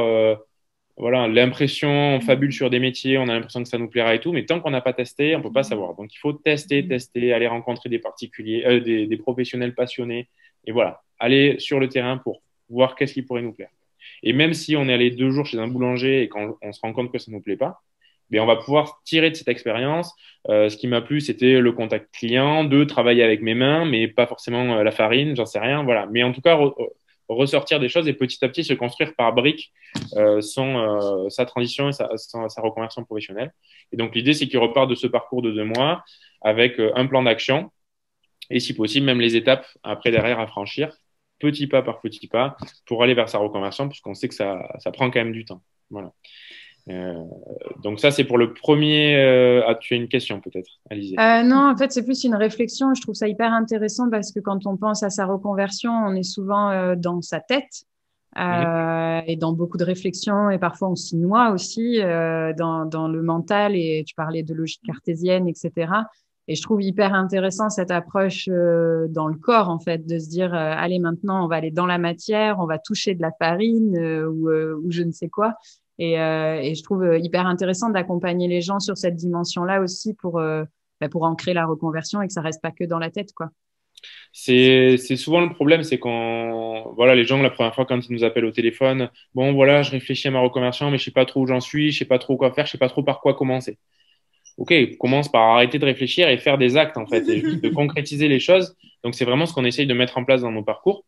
[0.98, 4.20] voilà, l'impression, on fabule sur des métiers, on a l'impression que ça nous plaira et
[4.20, 5.94] tout, mais tant qu'on n'a pas testé, on peut pas savoir.
[5.94, 10.28] Donc il faut tester, tester, aller rencontrer des particuliers, euh, des, des, professionnels passionnés,
[10.66, 13.70] et voilà, aller sur le terrain pour voir qu'est-ce qui pourrait nous plaire.
[14.22, 16.80] Et même si on est allé deux jours chez un boulanger et qu'on on se
[16.80, 17.80] rend compte que ça nous plaît pas,
[18.30, 20.14] ben on va pouvoir tirer de cette expérience.
[20.48, 24.08] Euh, ce qui m'a plu, c'était le contact client, de travailler avec mes mains, mais
[24.08, 26.06] pas forcément euh, la farine, j'en sais rien, voilà.
[26.10, 26.58] Mais en tout cas,
[27.28, 29.72] ressortir des choses et petit à petit se construire par briques
[30.16, 33.52] euh, son, euh, sa transition et sa, sa, reconversion professionnelle.
[33.92, 36.02] Et donc l'idée, c'est qu'il repart de ce parcours de deux mois
[36.40, 37.70] avec euh, un plan d'action
[38.50, 40.96] et si possible même les étapes après derrière à franchir,
[41.38, 44.90] petit pas par petit pas, pour aller vers sa reconversion, puisqu'on sait que ça, ça
[44.90, 45.62] prend quand même du temps.
[45.90, 46.12] Voilà.
[46.90, 47.22] Euh,
[47.82, 49.16] donc ça, c'est pour le premier.
[49.16, 52.34] Euh, ah, tu as une question peut-être, Alizé euh, Non, en fait, c'est plus une
[52.34, 52.94] réflexion.
[52.94, 56.22] Je trouve ça hyper intéressant parce que quand on pense à sa reconversion, on est
[56.22, 57.84] souvent dans sa tête
[58.38, 63.22] euh, et dans beaucoup de réflexions et parfois on s'y noie aussi dans, dans, le
[63.22, 65.92] mental et tu parlais de logique cartésienne, etc.
[66.50, 70.30] Et je trouve hyper intéressant cette approche euh, dans le corps, en fait, de se
[70.30, 73.98] dire, allez, maintenant, on va aller dans la matière, on va toucher de la farine
[74.24, 75.56] ou, ou, je ne sais quoi.
[75.98, 81.08] Et, et je trouve hyper intéressant d'accompagner les gens sur cette dimension-là aussi pour, bah,
[81.10, 83.50] pour ancrer la reconversion et que ça reste pas que dans la tête, quoi.
[84.32, 88.22] C'est souvent le problème, c'est quand voilà les gens la première fois quand ils nous
[88.22, 91.40] appellent au téléphone, bon voilà, je réfléchis à ma reconversion, mais je sais pas trop
[91.40, 93.34] où j'en suis, je sais pas trop quoi faire, je sais pas trop par quoi
[93.34, 93.78] commencer
[94.58, 98.28] ok, commence par arrêter de réfléchir et faire des actes en fait, et de concrétiser
[98.28, 98.76] les choses.
[99.04, 101.04] Donc c'est vraiment ce qu'on essaye de mettre en place dans nos parcours.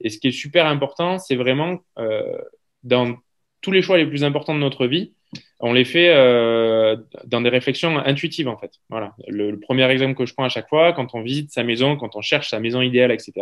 [0.00, 2.38] Et ce qui est super important, c'est vraiment euh,
[2.82, 3.16] dans
[3.60, 5.12] tous les choix les plus importants de notre vie,
[5.60, 6.96] on les fait euh,
[7.26, 8.72] dans des réflexions intuitives en fait.
[8.88, 9.14] Voilà.
[9.28, 12.16] Le, premier exemple que je prends à chaque fois, quand on visite sa maison, quand
[12.16, 13.32] on cherche sa maison idéale, etc.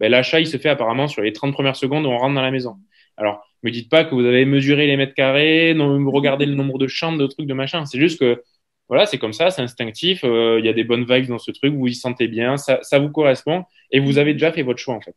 [0.00, 2.42] Ben, l'achat il se fait apparemment sur les 30 premières secondes où on rentre dans
[2.42, 2.76] la maison.
[3.16, 6.78] Alors, me dites pas que vous avez mesuré les mètres carrés, non, regardez le nombre
[6.78, 7.86] de chambres, de trucs, de machin.
[7.86, 8.42] C'est juste que
[8.88, 10.24] voilà, c'est comme ça, c'est instinctif.
[10.24, 12.56] Euh, il y a des bonnes vibes dans ce truc, vous vous y sentez bien,
[12.56, 15.14] ça, ça, vous correspond et vous avez déjà fait votre choix en fait.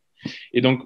[0.54, 0.82] Et donc,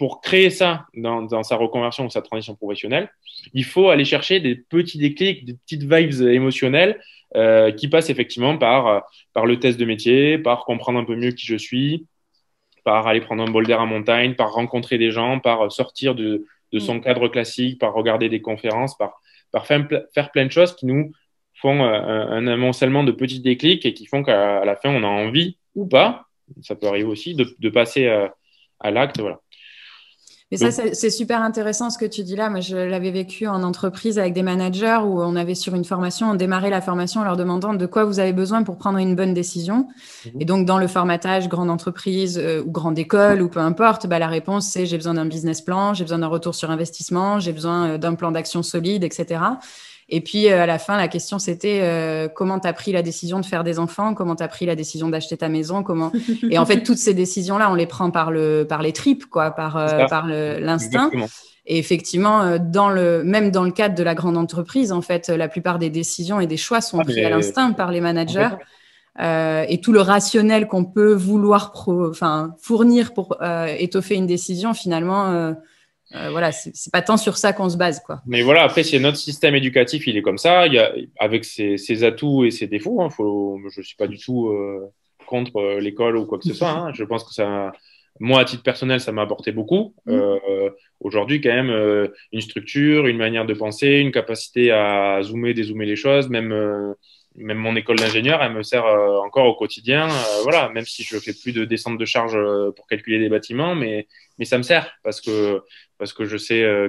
[0.00, 3.10] pour créer ça dans, dans, sa reconversion ou sa transition professionnelle,
[3.52, 6.98] il faut aller chercher des petits déclics, des petites vibes émotionnelles
[7.36, 11.32] euh, qui passent effectivement par, par le test de métier, par comprendre un peu mieux
[11.32, 12.06] qui je suis,
[12.82, 16.46] par aller prendre un bol d'air à montagne, par rencontrer des gens, par sortir de,
[16.72, 17.00] de son mm.
[17.02, 19.20] cadre classique, par regarder des conférences, par,
[19.52, 21.12] par faire, faire plein de choses qui nous
[21.56, 25.08] font euh, un, amoncellement de petits déclics et qui font qu'à la fin, on a
[25.08, 26.24] envie ou pas,
[26.62, 28.28] ça peut arriver aussi, de, de passer à, euh,
[28.80, 29.20] à l'acte.
[29.20, 29.40] Voilà.
[30.50, 32.50] Mais ça, c'est super intéressant ce que tu dis là.
[32.50, 36.30] Moi, je l'avais vécu en entreprise avec des managers où on avait sur une formation,
[36.30, 39.14] on démarrait la formation en leur demandant de quoi vous avez besoin pour prendre une
[39.14, 39.86] bonne décision.
[40.26, 40.40] Mhm.
[40.40, 44.18] Et donc, dans le formatage grande entreprise euh, ou grande école ou peu importe, bah,
[44.18, 47.52] la réponse, c'est j'ai besoin d'un business plan, j'ai besoin d'un retour sur investissement, j'ai
[47.52, 49.40] besoin d'un plan d'action solide, etc.
[50.10, 53.02] Et puis euh, à la fin, la question c'était euh, comment tu as pris la
[53.02, 56.12] décision de faire des enfants, comment tu as pris la décision d'acheter ta maison, comment
[56.50, 59.26] Et en fait, toutes ces décisions là, on les prend par le par les tripes
[59.26, 61.10] quoi, par euh, par l'instinct.
[61.66, 65.46] Et effectivement, dans le, même dans le cadre de la grande entreprise, en fait, la
[65.46, 68.48] plupart des décisions et des choix sont ah, pris à l'instinct par les managers.
[69.20, 73.36] Euh, et tout le rationnel qu'on peut vouloir enfin, fournir pour
[73.78, 75.52] étoffer une décision, finalement, euh,
[76.12, 78.20] voilà, c'est pas tant sur ça qu'on se base, quoi.
[78.26, 81.44] Mais voilà, après, c'est notre système éducatif, il est comme ça, il y a, avec
[81.44, 83.00] ses, atouts et ses défauts.
[83.00, 84.92] Hein, faut, je suis pas du tout euh,
[85.26, 86.70] contre euh, l'école ou quoi que ce soit.
[86.70, 86.92] Hein.
[86.92, 87.72] je pense que ça,
[88.18, 89.94] moi, à titre personnel, ça m'a apporté beaucoup.
[90.06, 90.12] Mmh.
[90.12, 90.70] Euh,
[91.00, 95.86] Aujourd'hui, quand même, euh, une structure, une manière de penser, une capacité à zoomer, dézoomer
[95.86, 96.94] les choses, même
[97.36, 100.08] même mon école d'ingénieur, elle me sert encore au quotidien.
[100.42, 102.36] voilà, même si je fais plus de descente de charge
[102.74, 104.06] pour calculer des bâtiments, mais
[104.40, 105.62] mais ça me sert parce que
[105.98, 106.88] parce que je sais euh,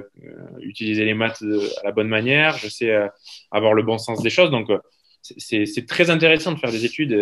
[0.60, 1.42] utiliser les maths
[1.82, 3.06] à la bonne manière, je sais euh,
[3.50, 4.50] avoir le bon sens des choses.
[4.50, 4.78] Donc, euh,
[5.20, 7.14] c'est très intéressant de faire des études,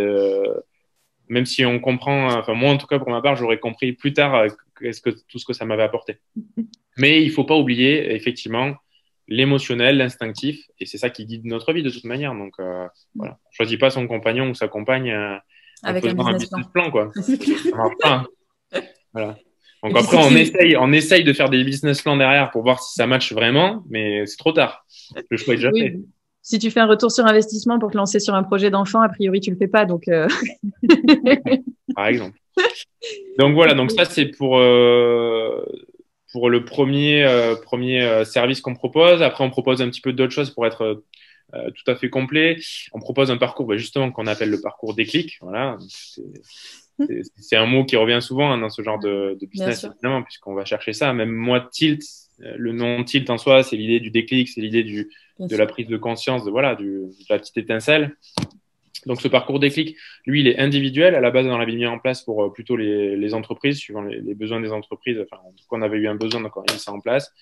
[1.28, 4.14] même si on comprend, enfin moi en tout cas pour ma part, j'aurais compris plus
[4.14, 4.46] tard
[4.80, 6.16] ce que, tout ce que ça m'avait apporté.
[6.96, 8.74] Mais il faut pas oublier effectivement
[9.30, 12.34] l'émotionnel, l'instinctif, et c'est ça qui guide notre vie de toute manière.
[12.34, 12.54] Donc
[13.14, 15.14] voilà, on choisit pas son compagnon ou sa compagne
[15.82, 16.90] avec un business, plan.
[16.90, 17.10] quoi.
[19.12, 19.38] voilà.
[19.82, 22.94] Donc après, on, essaye, on essaye de faire des business plans derrière pour voir si
[22.94, 24.84] ça match vraiment, mais c'est trop tard.
[25.30, 25.96] Le choix est déjà fait.
[26.42, 29.08] Si tu fais un retour sur investissement pour te lancer sur un projet d'enfant, a
[29.08, 29.84] priori, tu le fais pas.
[29.84, 30.26] Donc, euh...
[31.94, 32.38] Par exemple.
[33.38, 35.64] Donc voilà, donc ça, c'est pour, euh,
[36.32, 39.22] pour le premier, euh, premier euh, service qu'on propose.
[39.22, 41.02] Après, on propose un petit peu d'autres choses pour être
[41.54, 42.58] euh, tout à fait complet.
[42.92, 45.38] On propose un parcours bah, justement qu'on appelle le parcours déclic.
[45.40, 45.76] Voilà,
[47.36, 50.54] c'est un mot qui revient souvent hein, dans ce genre de, de business, évidemment, puisqu'on
[50.54, 51.12] va chercher ça.
[51.12, 52.02] Même moi, tilt,
[52.42, 54.84] euh, le nom tilt en soi, c'est l'idée du déclic, c'est l'idée
[55.38, 58.16] de la prise de conscience, de, voilà, du, de la petite étincelle.
[59.06, 61.14] Donc ce parcours déclic, lui, il est individuel.
[61.14, 64.02] À la base, on l'avait mis en place pour euh, plutôt les, les, entreprises, suivant
[64.02, 65.18] les, les, besoins des entreprises.
[65.20, 67.00] Enfin, en tout cas, on avait eu un besoin, donc on a mis ça en
[67.00, 67.32] place.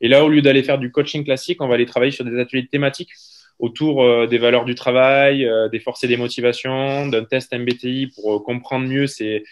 [0.00, 2.38] Et là, au lieu d'aller faire du coaching classique, on va aller travailler sur des
[2.38, 3.10] ateliers thématiques
[3.58, 8.08] autour euh, des valeurs du travail, euh, des forces et des motivations, d'un test MBTI
[8.14, 9.44] pour euh, comprendre mieux c'est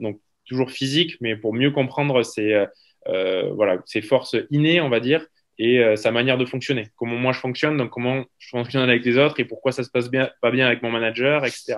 [0.00, 2.66] donc toujours physique, mais pour mieux comprendre ses
[3.06, 5.26] voilà ses forces innées, on va dire,
[5.58, 6.88] et sa manière de fonctionner.
[6.96, 9.90] Comment moi je fonctionne, donc comment je fonctionne avec les autres et pourquoi ça se
[9.90, 11.76] passe bien, pas bien avec mon manager, etc.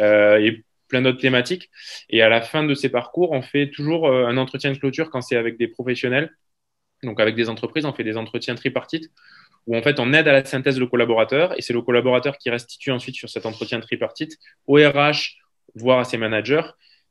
[0.00, 1.70] Euh, et plein d'autres thématiques.
[2.10, 5.20] Et à la fin de ces parcours, on fait toujours un entretien de clôture quand
[5.20, 6.30] c'est avec des professionnels.
[7.02, 9.10] Donc avec des entreprises, on fait des entretiens tripartites
[9.66, 12.50] où en fait on aide à la synthèse le collaborateur et c'est le collaborateur qui
[12.50, 15.38] restitue ensuite sur cet entretien tripartite au RH,
[15.74, 16.62] voire à ses managers,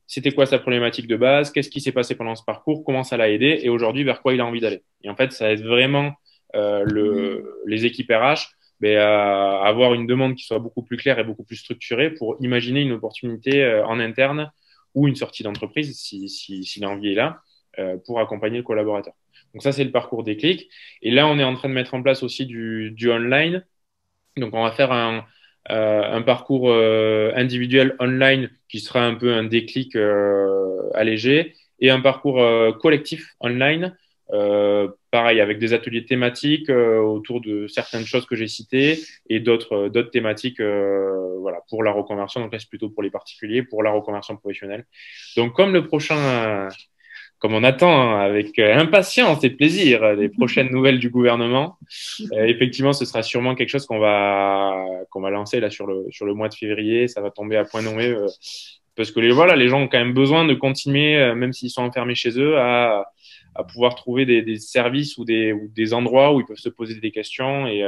[0.08, 3.18] c'était quoi sa problématique de base, qu'est-ce qui s'est passé pendant ce parcours, comment ça
[3.18, 3.60] l'a aidé?
[3.64, 4.84] Et aujourd'hui vers quoi il a envie d'aller?
[5.04, 6.14] Et en fait, ça aide vraiment
[6.56, 11.24] euh, le, les équipes RH ben, avoir une demande qui soit beaucoup plus claire et
[11.24, 14.52] beaucoup plus structurée pour imaginer une opportunité en interne
[14.94, 17.42] ou une sortie d'entreprise si, si, si l'envie est là
[18.06, 19.14] pour accompagner le collaborateur.
[19.56, 20.70] Donc ça, c'est le parcours des clics.
[21.02, 23.66] Et là, on est en train de mettre en place aussi du, du online.
[24.36, 25.22] Donc on va faire un, euh,
[25.70, 32.00] un parcours euh, individuel online qui sera un peu un déclic euh, allégé et un
[32.00, 32.42] parcours
[32.80, 33.96] collectif online
[35.12, 39.00] pareil, avec des ateliers thématiques autour de certaines choses que j'ai citées
[39.30, 42.40] et d'autres d'autres thématiques voilà, pour la reconversion.
[42.40, 44.86] Donc là, c'est plutôt pour les particuliers, pour la reconversion professionnelle.
[45.36, 46.70] Donc, comme le prochain
[47.40, 51.78] comme on attend hein, avec euh, impatience et plaisir euh, les prochaines nouvelles du gouvernement.
[52.34, 56.06] Euh, effectivement, ce sera sûrement quelque chose qu'on va qu'on va lancer là sur le
[56.12, 57.08] sur le mois de février.
[57.08, 58.16] Ça va tomber à point nommé
[58.96, 61.82] parce que les voilà, les gens ont quand même besoin de continuer, même s'ils sont
[61.82, 63.06] enfermés chez eux, à,
[63.54, 66.70] à pouvoir trouver des, des services ou des, ou des endroits où ils peuvent se
[66.70, 67.84] poser des questions et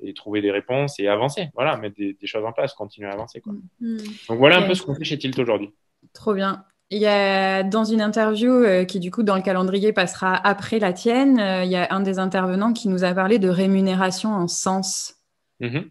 [0.00, 1.48] et trouver des réponses et avancer.
[1.54, 3.40] Voilà, mettre des, des choses en place, continuer à avancer.
[3.40, 3.54] Quoi.
[3.80, 3.96] Mm.
[4.28, 5.70] Donc voilà un peu ce qu'on fait chez Tilt aujourd'hui.
[6.12, 6.64] Trop bien.
[6.90, 10.78] Il y a dans une interview euh, qui du coup dans le calendrier passera après
[10.78, 14.30] la tienne, euh, il y a un des intervenants qui nous a parlé de rémunération
[14.30, 15.16] en sens.
[15.60, 15.84] Mm-hmm.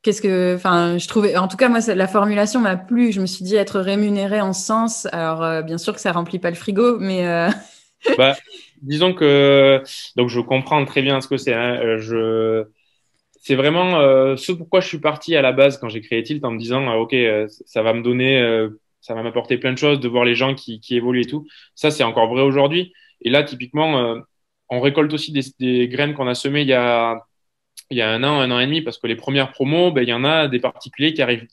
[0.00, 3.12] Qu'est-ce que, enfin, je trouvais, en tout cas moi la formulation m'a plu.
[3.12, 5.06] Je me suis dit être rémunéré en sens.
[5.12, 7.24] Alors euh, bien sûr que ça remplit pas le frigo, mais
[8.16, 8.34] bah,
[8.80, 9.82] disons que
[10.16, 11.52] donc je comprends très bien ce que c'est.
[11.52, 11.98] Hein.
[11.98, 12.64] Je
[13.42, 16.52] c'est vraiment ce pourquoi je suis parti à la base quand j'ai créé Tilt en
[16.52, 17.14] me disant ok
[17.66, 18.68] ça va me donner
[19.00, 21.46] ça va m'apporter plein de choses de voir les gens qui, évoluent et tout.
[21.74, 22.92] Ça, c'est encore vrai aujourd'hui.
[23.20, 24.20] Et là, typiquement, euh,
[24.68, 27.26] on récolte aussi des, graines qu'on a semées il y a,
[27.90, 30.02] il y a un an, un an et demi, parce que les premières promos, ben,
[30.02, 31.46] il y en a des particuliers qui arrivent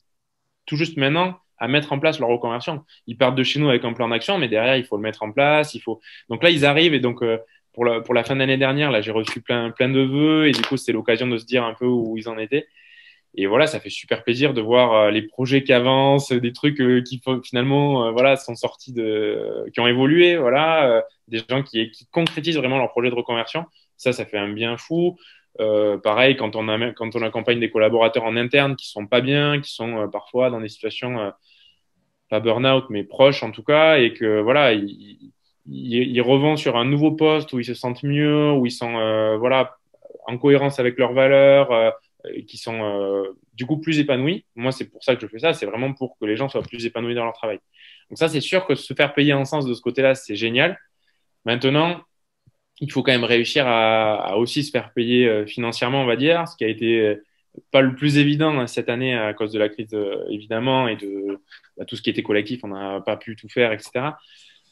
[0.66, 2.84] tout juste maintenant à mettre en place leur reconversion.
[3.06, 5.22] Ils partent de chez nous avec un plan d'action, mais derrière, il faut le mettre
[5.22, 5.74] en place.
[5.74, 6.00] Il faut...
[6.28, 7.38] Donc là, ils arrivent et donc euh,
[7.72, 10.52] pour, la, pour la fin d'année dernière, là, j'ai reçu plein, plein de vœux et
[10.52, 12.66] du coup, c'était l'occasion de se dire un peu où ils en étaient.
[13.38, 16.80] Et voilà, ça fait super plaisir de voir euh, les projets qui avancent, des trucs
[16.80, 21.90] euh, qui finalement, euh, voilà, sont sortis de, qui ont évolué, voilà, des gens qui,
[21.90, 23.66] qui concrétisent vraiment leur projet de reconversion.
[23.98, 25.18] Ça, ça fait un bien fou.
[25.60, 29.20] Euh, pareil, quand on, a, quand on accompagne des collaborateurs en interne qui sont pas
[29.20, 31.32] bien, qui sont parfois dans des situations
[32.30, 35.32] pas burn-out, mais proches en tout cas, et que voilà, ils,
[35.66, 38.92] ils, ils, revont sur un nouveau poste où ils se sentent mieux, où ils sont
[39.38, 39.76] voilà
[40.26, 41.94] en cohérence avec leurs valeurs
[42.46, 44.44] qui sont euh, du coup plus épanouis.
[44.54, 45.52] Moi, c'est pour ça que je fais ça.
[45.52, 47.58] C'est vraiment pour que les gens soient plus épanouis dans leur travail.
[48.10, 50.78] Donc ça, c'est sûr que se faire payer en sens de ce côté-là, c'est génial.
[51.44, 52.02] Maintenant,
[52.80, 56.46] il faut quand même réussir à, aussi se faire payer euh, financièrement, on va dire,
[56.46, 57.24] ce qui a été euh,
[57.70, 59.96] pas le plus évident cette année à cause de la crise,
[60.28, 61.38] évidemment, et de
[61.78, 64.10] bah, tout ce qui était collectif, on n'a pas pu tout faire, etc.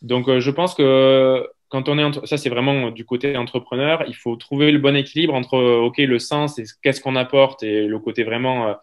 [0.03, 4.37] Donc, je pense que quand on est ça c'est vraiment du côté entrepreneur, il faut
[4.37, 8.23] trouver le bon équilibre entre ok le sens et qu'est-ce qu'on apporte et le côté
[8.23, 8.75] vraiment euh,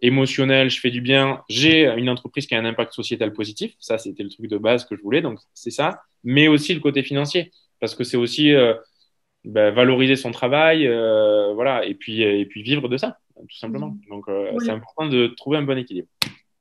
[0.00, 3.96] émotionnel, je fais du bien, j'ai une entreprise qui a un impact sociétal positif, ça
[3.96, 7.04] c'était le truc de base que je voulais, donc c'est ça, mais aussi le côté
[7.04, 8.74] financier parce que c'est aussi euh,
[9.44, 13.90] ben, valoriser son travail, euh, voilà, et puis et puis vivre de ça tout simplement.
[13.90, 14.08] Mmh.
[14.08, 14.24] Donc
[14.64, 16.08] c'est important de trouver un bon équilibre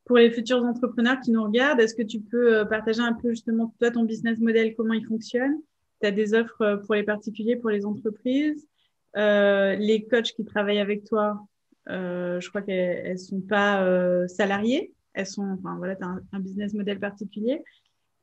[0.05, 3.31] pour les futurs entrepreneurs qui nous regardent, est-ce que tu peux euh, partager un peu
[3.31, 5.55] justement toi ton business model, comment il fonctionne?
[6.01, 8.67] Tu as des offres euh, pour les particuliers, pour les entreprises.
[9.17, 11.47] Euh, les coachs qui travaillent avec toi,
[11.89, 14.93] euh, je crois qu'elles ne sont pas euh, salariées.
[15.13, 17.63] Elles sont, enfin voilà, tu as un, business model particulier.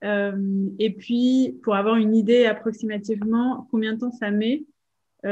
[0.05, 4.65] Euh, et puis, pour avoir une idée approximativement, combien de temps ça met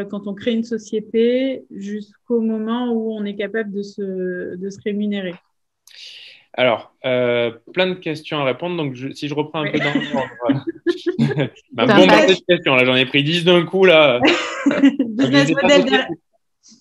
[0.09, 4.79] quand on crée une société jusqu'au moment où on est capable de se, de se
[4.85, 5.35] rémunérer?
[6.55, 8.77] Alors, euh, plein de questions à répondre.
[8.77, 10.65] Donc, si je reprends un peu dans l'ordre.
[11.73, 12.75] bah, bombardé de questions.
[12.75, 13.85] Là, j'en ai pris 10 d'un coup.
[13.85, 14.21] Là.
[15.01, 16.09] business model derrière...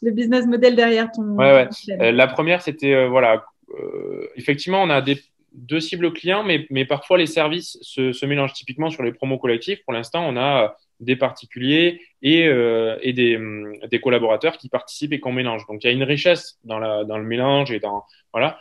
[0.01, 1.23] Le business model derrière ton.
[1.35, 1.95] Ouais, ouais.
[2.01, 3.45] Euh, la première, c'était, euh, voilà,
[3.79, 5.17] euh, effectivement, on a des,
[5.53, 9.37] deux cibles clients, mais, mais parfois les services se, se mélangent typiquement sur les promos
[9.37, 9.83] collectifs.
[9.83, 15.13] Pour l'instant, on a des particuliers et, euh, et des, hum, des, collaborateurs qui participent
[15.13, 15.65] et qu'on mélange.
[15.67, 18.03] Donc, il y a une richesse dans, la, dans le mélange et dans.
[18.33, 18.59] Voilà.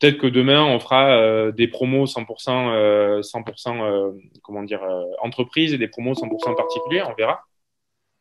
[0.00, 4.10] Peut-être que demain, on fera euh, des promos 100%, euh, 100% euh,
[4.42, 7.02] comment dire, euh, entreprise et des promos 100% particuliers.
[7.02, 7.42] On verra.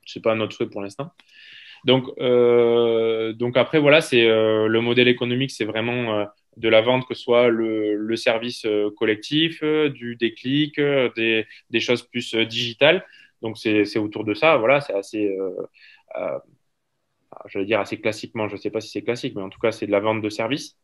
[0.05, 1.11] C'est pas notre souhait pour l'instant.
[1.85, 7.13] Donc, euh, donc après, voilà, c'est le modèle économique, c'est vraiment de la vente, que
[7.15, 8.65] ce soit le, le service
[8.97, 10.79] collectif, du déclic,
[11.15, 13.05] des, des choses plus digitales.
[13.41, 14.57] Donc, c'est autour de ça.
[14.57, 15.35] Voilà, c'est assez,
[17.47, 19.71] je vais dire assez classiquement, je sais pas si c'est classique, mais en tout cas,
[19.71, 20.77] c'est de la vente de services.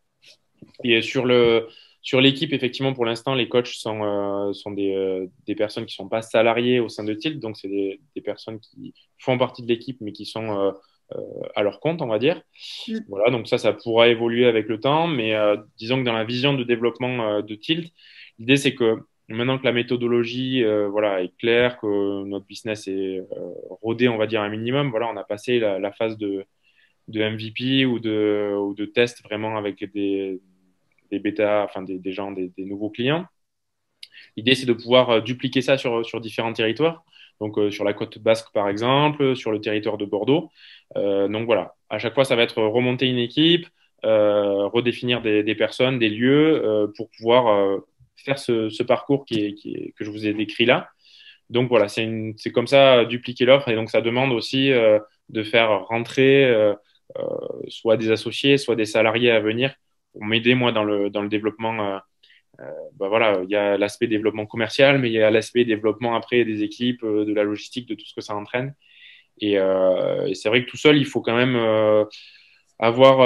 [0.83, 1.67] Et sur le
[2.01, 5.95] sur l'équipe, effectivement, pour l'instant, les coachs sont, euh, sont des, euh, des, personnes qui
[5.95, 9.63] sont pas salariées au sein de Tilt, donc c'est des, des, personnes qui font partie
[9.63, 10.73] de l'équipe, mais qui sont
[11.11, 11.17] euh,
[11.55, 12.41] à leur compte, on va dire.
[12.87, 12.99] Mm.
[13.09, 15.35] Voilà, donc ça, ça pourra évoluer avec le temps, mais
[15.77, 17.91] disons que dans la vision de développement de Tilt,
[18.37, 23.21] l'idée c'est que maintenant que la méthodologie voilà, est claire, que notre business est
[23.81, 26.45] rodé, on va dire un minimum, voilà, on a passé la, phase de,
[27.09, 30.39] de MVP ou de, ou de test vraiment avec des,
[31.11, 33.25] des bêta, enfin des, des gens, des, nouveaux clients.
[34.37, 37.03] L'idée, c'est de pouvoir euh, dupliquer ça sur, sur différents territoires.
[37.39, 40.49] Donc, euh, sur la côte basque, par exemple, sur le territoire de Bordeaux.
[40.97, 41.75] Euh, donc, voilà.
[41.89, 43.67] À chaque fois, ça va être remonter une équipe,
[44.03, 47.81] redéfinir des, personnes, des lieux pour pouvoir
[48.15, 50.89] faire ce, parcours qui que je vous ai décrit là.
[51.49, 53.69] Donc, voilà, c'est comme ça dupliquer l'offre.
[53.69, 56.73] Et donc, ça demande aussi de faire rentrer
[57.67, 59.73] soit des associés, soit des salariés à venir
[60.13, 62.01] pour m'aider, moi, dans le, dans le développement
[62.59, 62.65] euh,
[62.97, 66.43] bah voilà, il y a l'aspect développement commercial, mais il y a l'aspect développement après
[66.43, 68.75] des équipes, euh, de la logistique, de tout ce que ça entraîne.
[69.39, 71.55] Et, euh, et c'est vrai que tout seul, il faut quand même
[72.77, 73.19] avoir,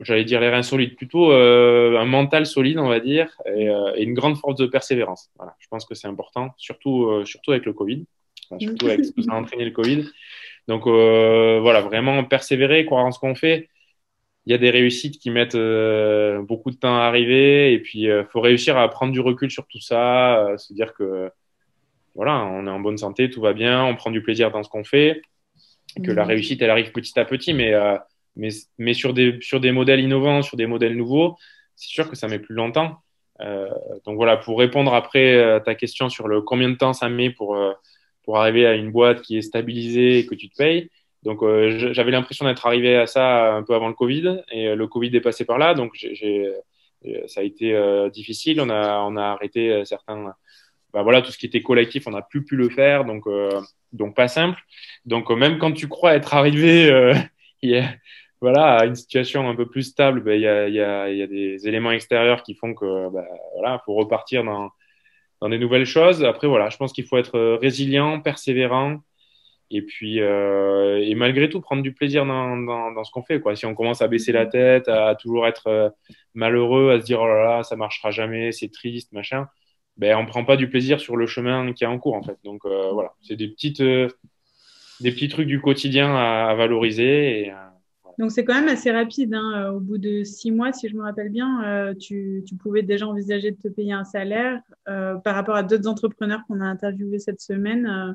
[0.00, 4.14] j'allais dire les reins solides, plutôt un mental solide, on va dire, et, et, une
[4.14, 5.30] grande force de persévérance.
[5.36, 8.06] Voilà, je pense que c'est important, surtout, surtout avec le Covid,
[8.58, 10.06] surtout avec ce que ça a entraîné le Covid.
[10.66, 13.68] Donc voilà, vraiment persévérer, croire en ce qu'on fait
[14.46, 18.10] il y a des réussites qui mettent euh, beaucoup de temps à arriver et puis
[18.10, 21.30] euh, faut réussir à prendre du recul sur tout ça, euh, se dire que
[22.14, 24.68] voilà, on est en bonne santé, tout va bien, on prend du plaisir dans ce
[24.68, 25.22] qu'on fait,
[26.04, 26.28] que la mmh.
[26.28, 27.72] réussite elle arrive petit à petit, mais
[28.36, 31.36] mais mais sur des sur des modèles innovants, sur des modèles nouveaux,
[31.74, 32.98] c'est sûr que ça met plus longtemps.
[34.04, 37.30] donc voilà, pour répondre après à ta question sur le combien de temps ça met
[37.30, 37.58] pour
[38.22, 40.90] pour arriver à une boîte qui est stabilisée et que tu te payes.
[41.24, 44.76] Donc euh, j'avais l'impression d'être arrivé à ça un peu avant le Covid et euh,
[44.76, 46.52] le Covid est passé par là, donc j'ai,
[47.06, 47.74] euh, ça a été
[48.12, 48.60] difficile.
[48.60, 50.34] On a, on a arrêté certains,
[50.92, 53.24] bah voilà, tout ce qui était collectif, on n'a plus pu le faire, donc
[53.92, 54.58] donc pas simple.
[55.04, 56.90] Donc même quand tu crois être arrivé,
[58.40, 61.22] voilà, à une situation un peu plus stable, bah, il y, a, y, a, y,
[61.22, 64.70] a, des éléments extérieurs qui font que bah, voilà, faut repartir dans
[65.40, 66.24] dans des nouvelles choses.
[66.24, 69.00] Après voilà, je pense qu'il faut être résilient, persévérant.
[69.70, 73.40] Et puis, euh, et malgré tout, prendre du plaisir dans, dans, ce qu'on fait.
[73.40, 73.56] Quoi.
[73.56, 75.88] Si on commence à baisser la tête, à toujours être euh,
[76.34, 79.48] malheureux, à se dire oh là là, ça marchera jamais, c'est triste, machin,
[79.96, 82.36] ben on prend pas du plaisir sur le chemin qui est en cours en fait.
[82.44, 87.52] Donc euh, voilà, c'est des petites, des petits trucs du quotidien à, valoriser.
[88.18, 89.34] Donc c'est quand même assez rapide.
[89.34, 89.72] Hein.
[89.74, 93.50] Au bout de six mois, si je me rappelle bien, tu, tu, pouvais déjà envisager
[93.50, 98.14] de te payer un salaire par rapport à d'autres entrepreneurs qu'on a interviewés cette semaine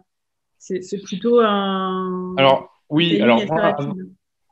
[0.59, 2.35] c'est plutôt un.
[2.37, 3.41] Alors, oui, alors,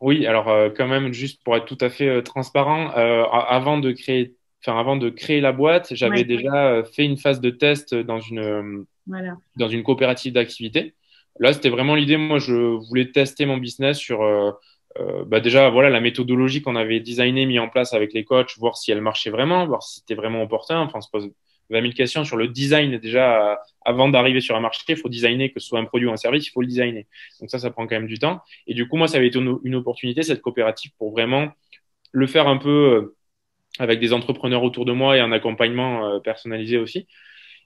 [0.01, 3.77] oui, alors euh, quand même, juste pour être tout à fait euh, transparent, euh, avant
[3.77, 4.35] de créer.
[4.63, 8.85] Enfin, avant de créer la boîte, j'avais déjà fait une phase de test dans une,
[9.05, 9.37] voilà.
[9.55, 10.95] dans une coopérative d'activité.
[11.39, 12.17] Là, c'était vraiment l'idée.
[12.17, 12.53] Moi, je
[12.87, 14.19] voulais tester mon business sur
[15.27, 18.77] bah déjà voilà la méthodologie qu'on avait designée, mis en place avec les coachs, voir
[18.77, 20.79] si elle marchait vraiment, voir si c'était vraiment opportun.
[20.79, 21.29] Enfin, on se pose
[21.69, 24.81] 20 000 questions sur le design déjà avant d'arriver sur un marché.
[24.89, 27.05] Il faut designer, que ce soit un produit ou un service, il faut le designer.
[27.39, 28.41] Donc ça, ça prend quand même du temps.
[28.67, 31.49] Et du coup, moi, ça avait été une, opportunité, cette coopérative, pour vraiment
[32.11, 33.15] le faire un peu euh,
[33.79, 37.07] avec des entrepreneurs autour de moi et un accompagnement euh, personnalisé aussi.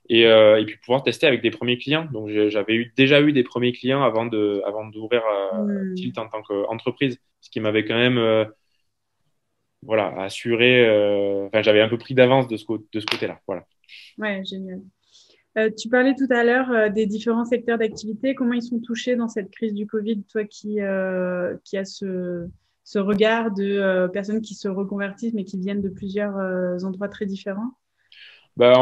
[0.10, 2.08] Et, euh, et, puis pouvoir tester avec des premiers clients.
[2.12, 5.94] Donc j'avais eu, déjà eu des premiers clients avant de avant d'ouvrir euh, mmh.
[5.96, 8.46] Tilt en tant qu'entreprise, ce qui m'avait quand même euh,
[9.84, 10.84] voilà assuré.
[11.48, 13.40] Enfin j'avais un peu pris d'avance de ce, de ce côté-là.
[13.48, 13.66] Voilà.
[14.18, 14.82] Ouais, génial.
[15.58, 18.36] Euh, tu parlais tout à l'heure euh, des différents secteurs d'activité.
[18.36, 22.48] Comment ils sont touchés dans cette crise du Covid, toi qui, euh, qui as ce,
[22.84, 26.36] ce regard de personnes qui se reconvertissent mais qui viennent de plusieurs
[26.86, 27.72] endroits très différents?
[28.56, 28.74] Bah,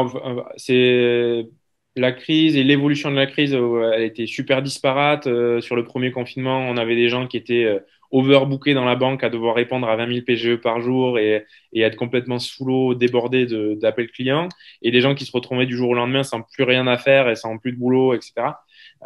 [0.56, 1.48] C'est
[1.96, 5.24] la crise et l'évolution de la crise, elle été super disparate.
[5.60, 9.30] sur le premier confinement, on avait des gens qui étaient overbooké dans la banque à
[9.30, 13.46] devoir répondre à 20 000 PGE par jour et, et être complètement sous l'eau, débordé
[13.76, 14.48] d'appels clients,
[14.82, 17.28] et des gens qui se retrouvaient du jour au lendemain sans plus rien à faire
[17.28, 18.32] et sans plus de boulot, etc.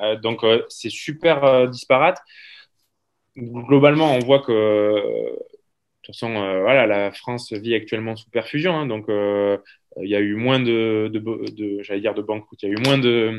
[0.02, 2.18] Euh, donc euh, c'est super euh, disparate.
[3.36, 5.36] Globalement, on voit que de
[6.02, 10.34] toute façon, voilà, la France vit actuellement sous perfusion, hein, donc il y a eu
[10.34, 13.36] moins de, de, de j'allais dire de banqueroute, il y a eu moins de,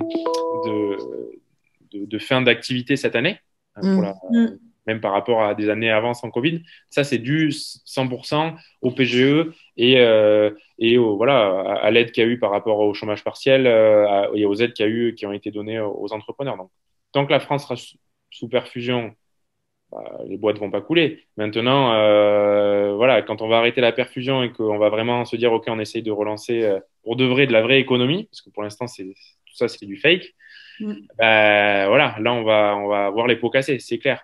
[0.65, 3.39] de, de, fin d'activité cette année.
[3.79, 4.57] Pour la, mmh
[4.87, 6.61] même par rapport à des années avant sans Covid.
[6.89, 12.27] Ça, c'est dû 100% au PGE et, euh, et au, voilà, à, l'aide qu'il y
[12.27, 15.15] a eu par rapport au chômage partiel euh, et aux aides qu'il y a eu
[15.15, 16.57] qui ont été données aux entrepreneurs.
[16.57, 16.69] Donc,
[17.11, 17.75] tant que la France sera
[18.31, 19.15] sous perfusion,
[19.91, 21.25] bah, les boîtes vont pas couler.
[21.37, 25.53] Maintenant, euh, voilà, quand on va arrêter la perfusion et qu'on va vraiment se dire,
[25.53, 26.69] OK, on essaye de relancer
[27.03, 29.85] pour de vrai de la vraie économie, parce que pour l'instant, c'est tout ça, c'est
[29.85, 30.33] du fake.
[30.79, 30.93] Mm.
[31.17, 34.21] Bah, voilà, là, on va, on va voir les pots cassés, c'est clair.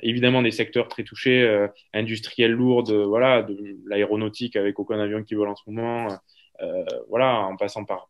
[0.00, 3.56] Évidemment des secteurs très touchés, euh, industriels lourds, voilà, de
[3.86, 6.08] l'aéronautique avec aucun avion qui vole en ce moment,
[6.62, 8.08] euh, voilà, en passant par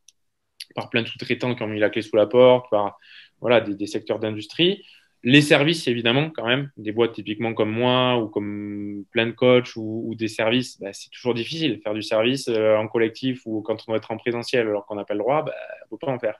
[0.74, 2.98] par plein de sous-traitants qui ont mis la clé sous la porte, par
[3.40, 4.84] voilà des, secteurs d'industrie.
[5.22, 9.76] Les services, évidemment, quand même, des boîtes typiquement comme moi ou comme plein de coachs
[9.76, 11.78] ou, des services, bah, c'est toujours difficile.
[11.82, 14.94] Faire du service euh, en collectif ou quand on doit être en présentiel alors qu'on
[14.94, 15.52] n'a pas le droit, bah,
[15.84, 16.38] ne peut pas en faire.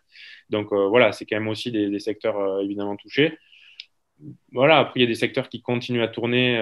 [0.49, 3.39] Donc euh, voilà, c'est quand même aussi des, secteurs euh, évidemment touchés.
[4.53, 6.57] Voilà, après, il y a des secteurs qui continuent à tourner.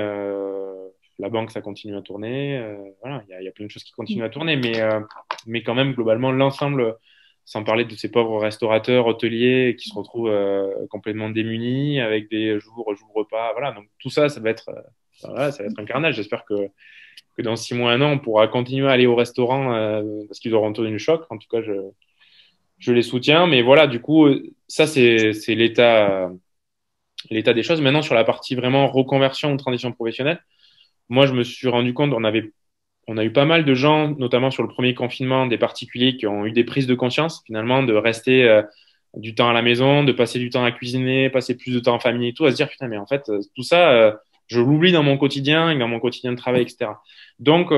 [1.19, 2.63] la banque, ça continue à tourner.
[3.01, 4.81] voilà, il y, a, plein de choses qui continuent à tourner, mais,
[5.47, 6.97] mais quand même, globalement, l'ensemble
[7.49, 12.61] sans parler de ces pauvres restaurateurs, hôteliers qui se retrouvent euh, complètement démunis avec des
[12.61, 13.53] jours, jours repas.
[13.53, 14.83] Voilà, donc tout ça, ça va être, euh,
[15.25, 16.17] voilà, ça va être un carnage.
[16.17, 16.69] J'espère que,
[17.39, 20.41] que dans six mois, un an, on pourra continuer à aller au restaurant euh, parce
[20.41, 21.25] qu'ils auront tenu le choc.
[21.31, 21.73] En tout cas, je,
[22.77, 23.47] je les soutiens.
[23.47, 24.29] Mais voilà, du coup,
[24.67, 26.31] ça, c'est l'état
[27.31, 27.81] l'état des choses.
[27.81, 30.43] Maintenant, sur la partie vraiment reconversion ou transition professionnelle,
[31.09, 32.53] moi, je me suis rendu compte, on avait
[33.09, 36.27] on a eu pas mal de gens, notamment sur le premier confinement, des particuliers qui
[36.27, 38.63] ont eu des prises de conscience finalement de rester euh,
[39.17, 41.95] du temps à la maison, de passer du temps à cuisiner, passer plus de temps
[41.95, 44.13] en famille et tout, à se dire putain mais en fait euh, tout ça, euh,
[44.47, 46.91] je l'oublie dans mon quotidien et dans mon quotidien de travail, etc.
[47.39, 47.71] Donc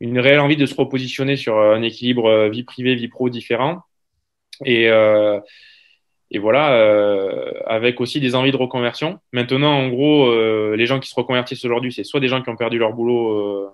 [0.00, 3.82] une réelle envie de se repositionner sur un équilibre vie privée, vie pro différent
[4.64, 4.88] et
[6.30, 6.66] et voilà,
[7.66, 9.18] avec aussi des envies de reconversion.
[9.32, 10.32] Maintenant, en gros,
[10.74, 13.72] les gens qui se reconvertissent aujourd'hui, c'est soit des gens qui ont perdu leur boulot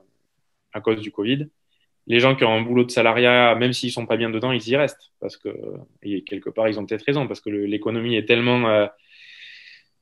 [0.77, 1.49] à cause du Covid.
[2.07, 4.69] Les gens qui ont un boulot de salariat, même s'ils sont pas bien dedans, ils
[4.69, 5.49] y restent parce que
[6.03, 8.87] et quelque part ils ont peut-être raison parce que l'économie est tellement euh,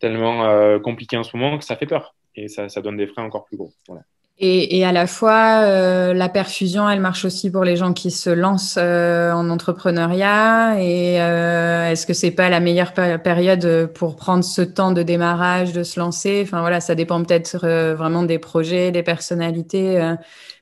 [0.01, 3.07] tellement euh, compliquée en ce moment que ça fait peur et ça, ça donne des
[3.07, 3.73] frais encore plus gros.
[3.89, 4.03] Voilà.
[4.39, 8.11] Et, et, à la fois, euh, la perfusion, elle marche aussi pour les gens qui
[8.11, 10.75] se lancent euh, en entrepreneuriat.
[10.81, 15.73] Et euh, est-ce que c'est pas la meilleure période pour prendre ce temps de démarrage,
[15.73, 16.41] de se lancer?
[16.43, 20.01] Enfin voilà, ça dépend peut-être euh, vraiment des projets, des personnalités.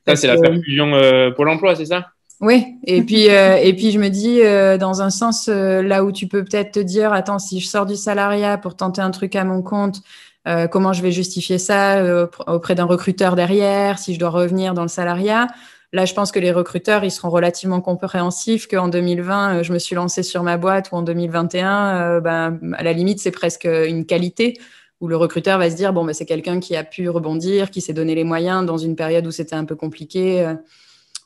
[0.07, 0.91] ça, c'est la perfusion
[1.35, 2.09] pour l'emploi, c'est ça?
[2.41, 4.41] Oui, et puis et puis je me dis
[4.77, 7.95] dans un sens là où tu peux peut-être te dire attends si je sors du
[7.95, 10.01] salariat pour tenter un truc à mon compte,
[10.47, 14.73] euh, comment je vais justifier ça euh, auprès d'un recruteur derrière, si je dois revenir
[14.73, 15.47] dans le salariat.
[15.93, 19.79] Là, je pense que les recruteurs, ils seront relativement compréhensifs qu'en 2020, euh, je me
[19.79, 24.05] suis lancée sur ma boîte ou en 2021, ben, à la limite, c'est presque une
[24.05, 24.59] qualité
[24.99, 27.79] où le recruteur va se dire, bon, ben, c'est quelqu'un qui a pu rebondir, qui
[27.79, 30.53] s'est donné les moyens dans une période où c'était un peu compliqué.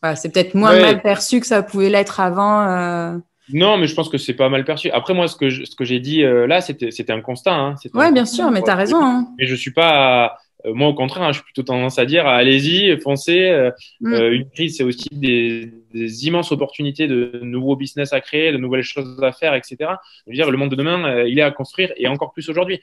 [0.01, 3.20] Voilà, c'est peut-être moins mal perçu que ça pouvait l'être avant.
[3.53, 4.89] Non, mais je pense que c'est pas mal perçu.
[4.91, 7.53] Après, moi, ce que ce que j'ai dit euh, là, c'était c'était un constat.
[7.53, 7.75] Hein.
[7.93, 9.01] Ouais, bien sûr, mais tu as raison.
[9.01, 9.27] Hein.
[9.37, 10.37] Mais je suis pas.
[10.65, 13.45] Euh, moi, au contraire, hein, je suis plutôt tendance à dire allez-y, foncez.
[13.49, 13.71] Euh,
[14.01, 14.15] mm.
[14.33, 18.83] une crise, c'est aussi des, des, immenses opportunités de nouveaux business à créer, de nouvelles
[18.83, 19.77] choses à faire, etc.
[20.25, 22.81] Je veux dire, le monde de demain, il est à construire et encore plus aujourd'hui.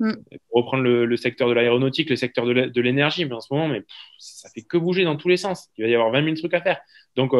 [0.00, 0.12] Mm.
[0.48, 3.68] Pour reprendre le, le secteur de l'aéronautique, le secteur de l'énergie, mais en ce moment,
[3.68, 3.82] mais
[4.18, 5.68] ça fait que bouger dans tous les sens.
[5.76, 6.78] Il va y avoir 20 000 trucs à faire.
[7.14, 7.34] Donc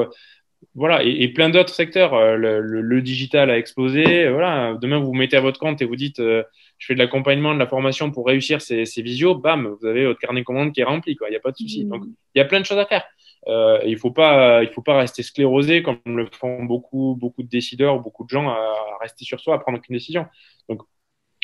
[0.74, 2.14] voilà, et, plein d'autres secteurs.
[2.14, 4.28] Euh, le, le, digital a explosé.
[4.28, 6.42] Voilà, demain vous vous mettez à votre compte et vous dites, euh,
[6.78, 9.34] je fais de l'accompagnement, de la formation pour réussir ces, ces visios.
[9.34, 11.16] Bam, vous avez votre carnet de commandes qui est rempli.
[11.20, 11.84] Il n'y a pas de souci.
[11.84, 11.88] Mmh.
[11.88, 12.04] Donc
[12.34, 13.04] il y a plein de choses à faire.
[13.48, 17.48] Euh, il faut pas, il faut pas rester sclérosé comme le font beaucoup, beaucoup de
[17.48, 20.26] décideurs, beaucoup de gens à, rester sur soi, à prendre aucune décision.
[20.68, 20.82] Donc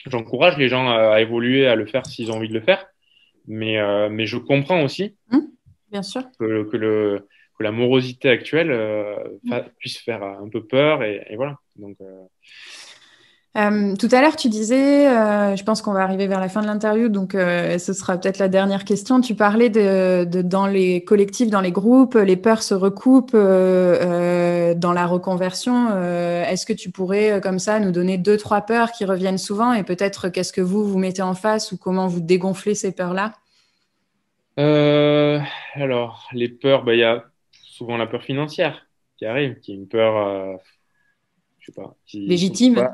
[0.06, 2.86] j'encourage les gens à, évoluer, à le faire s'ils ont envie de le faire.
[3.46, 5.16] Mais, euh, mais je comprends aussi.
[5.30, 5.38] Mmh,
[5.90, 6.22] bien sûr.
[6.38, 7.26] que, que le
[7.59, 9.16] que la morosité actuelle euh,
[9.78, 11.56] puisse faire un peu peur et, et voilà.
[11.76, 12.24] Donc, euh...
[13.56, 16.61] Euh, tout à l'heure, tu disais, euh, je pense qu'on va arriver vers la fin
[16.61, 19.20] de l'interview, donc euh, ce sera peut-être la dernière question.
[19.20, 24.92] Tu parlais de, de, dans les collectifs, dans les groupes, les peurs se recoupent dans
[24.92, 25.88] la reconversion.
[26.44, 29.82] Est-ce que tu pourrais, comme ça, nous donner deux, trois peurs qui reviennent souvent et
[29.82, 33.32] peut-être qu'est-ce que vous, vous mettez en face ou comment vous dégonflez ces peurs-là?
[34.56, 37.24] Alors, les peurs, bah, il y a
[37.79, 40.57] souvent la peur financière qui arrive, qui est une peur, euh,
[41.59, 41.97] je sais pas.
[42.12, 42.89] légitime.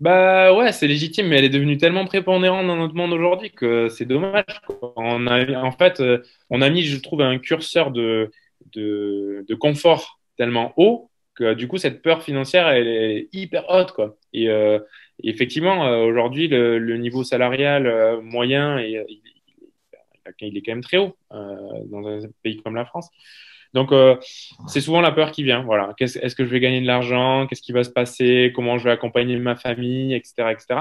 [0.00, 3.88] Bah ouais, c'est légitime, mais elle est devenue tellement prépondérante dans notre monde aujourd'hui que
[3.88, 4.44] c'est dommage.
[4.96, 8.30] On a, en fait, euh, on a mis, je trouve, un curseur de,
[8.72, 13.92] de, de, confort tellement haut que du coup, cette peur financière, elle est hyper haute,
[13.92, 14.16] quoi.
[14.32, 14.78] Et, euh,
[15.22, 19.22] effectivement, euh, aujourd'hui, le, le, niveau salarial euh, moyen, est, il,
[20.40, 23.08] il, est quand même très haut dans un pays comme la France.
[23.74, 24.16] Donc, euh,
[24.66, 25.62] c'est souvent la peur qui vient.
[25.62, 25.94] Voilà.
[25.98, 27.46] Est-ce que je vais gagner de l'argent?
[27.46, 28.52] Qu'est-ce qui va se passer?
[28.54, 30.80] Comment je vais accompagner ma famille, etc., etc.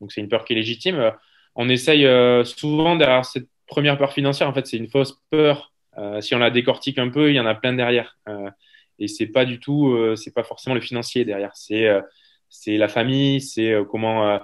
[0.00, 1.12] Donc, c'est une peur qui est légitime.
[1.54, 4.48] On essaye euh, souvent derrière cette première peur financière.
[4.48, 5.72] En fait, c'est une fausse peur.
[5.98, 8.18] Euh, si on la décortique un peu, il y en a plein derrière.
[8.28, 8.50] Euh,
[8.98, 11.52] et c'est pas du tout, c'est pas forcément le financier derrière.
[11.54, 11.88] C'est
[12.50, 14.40] c'est la famille, c'est comment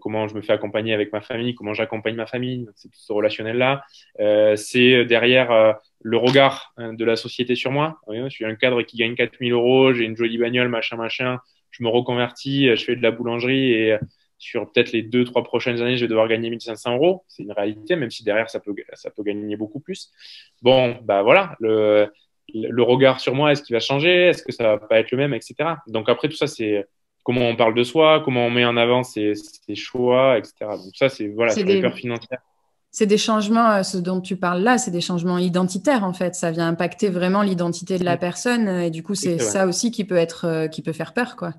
[0.00, 3.12] comment je me fais accompagner avec ma famille, comment j'accompagne ma famille, c'est tout ce
[3.12, 3.84] relationnel-là.
[4.56, 7.98] c'est derrière le regard hein, de la société sur moi.
[8.08, 11.38] Je suis un cadre qui gagne 4000 euros, j'ai une jolie bagnole, machin, machin.
[11.70, 13.98] Je me reconvertis, je fais de la boulangerie et
[14.38, 17.24] sur peut-être les deux, trois prochaines années, je vais devoir gagner 1500 euros.
[17.28, 20.12] C'est une réalité, même si derrière, ça peut, ça peut gagner beaucoup plus.
[20.62, 22.08] Bon, bah voilà, le,
[22.54, 24.28] le regard sur moi, est-ce qu'il va changer?
[24.28, 25.54] Est-ce que ça va pas être le même, etc.
[25.86, 26.86] Donc après, tout ça, c'est
[27.26, 29.34] comment on parle de soi, comment on met en avant ses,
[29.74, 30.54] choix, etc.
[30.60, 32.38] Donc ça, c'est voilà, sur les peurs financières.
[32.92, 36.36] C'est des changements, euh, ce dont tu parles là, c'est des changements identitaires en fait.
[36.36, 40.04] Ça vient impacter vraiment l'identité de la personne et du coup, c'est ça aussi qui
[40.04, 41.52] peut être, euh, qui peut faire peur, quoi.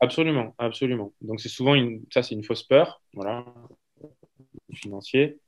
[0.00, 1.14] Absolument, absolument.
[1.22, 3.46] Donc c'est souvent une, ça c'est une fausse peur, voilà,
[4.74, 5.38] financier.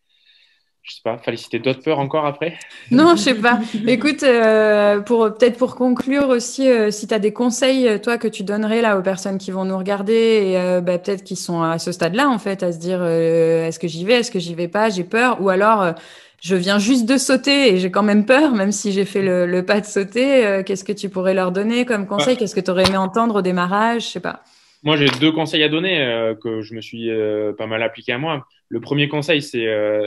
[0.88, 2.56] Je sais pas, fallait citer d'autres peurs encore après?
[2.92, 3.58] Non, je sais pas.
[3.88, 8.18] Écoute, euh, pour peut-être pour conclure aussi, euh, si tu as des conseils, euh, toi,
[8.18, 10.12] que tu donnerais là aux personnes qui vont nous regarder
[10.54, 13.88] et bah, peut-être qui sont à ce stade-là, en fait, à se dire est-ce que
[13.88, 15.94] j'y vais, est-ce que j'y vais pas, j'ai peur, ou alors
[16.40, 19.62] je viens juste de sauter et j'ai quand même peur, même si j'ai fait le,
[19.62, 20.46] pas de sauter.
[20.46, 22.36] Euh, qu'est-ce que tu pourrais leur donner comme conseil?
[22.36, 24.02] Qu'est-ce que tu aurais aimé entendre au démarrage?
[24.02, 24.42] Je sais pas.
[24.84, 28.12] Moi, j'ai deux conseils à donner euh, que je me suis euh, pas mal appliqué
[28.12, 28.46] à moi.
[28.68, 29.64] Le premier conseil, c'est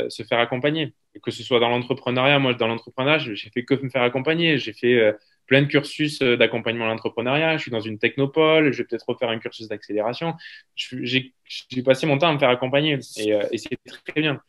[0.10, 0.94] se faire accompagner.
[1.24, 4.58] Que ce soit dans l'entrepreneuriat, moi, dans l'entrepreneuriat, j'ai fait que me faire accompagner.
[4.58, 5.14] J'ai fait
[5.48, 7.58] plein de cursus d'accompagnement à l'entrepreneuriat.
[7.58, 8.72] Je suis dans une technopole.
[8.72, 10.34] Je vais peut-être refaire un cursus d'accélération.
[10.76, 11.34] J'ai
[11.86, 14.42] passé mon temps à me faire accompagner et, et c'est très bien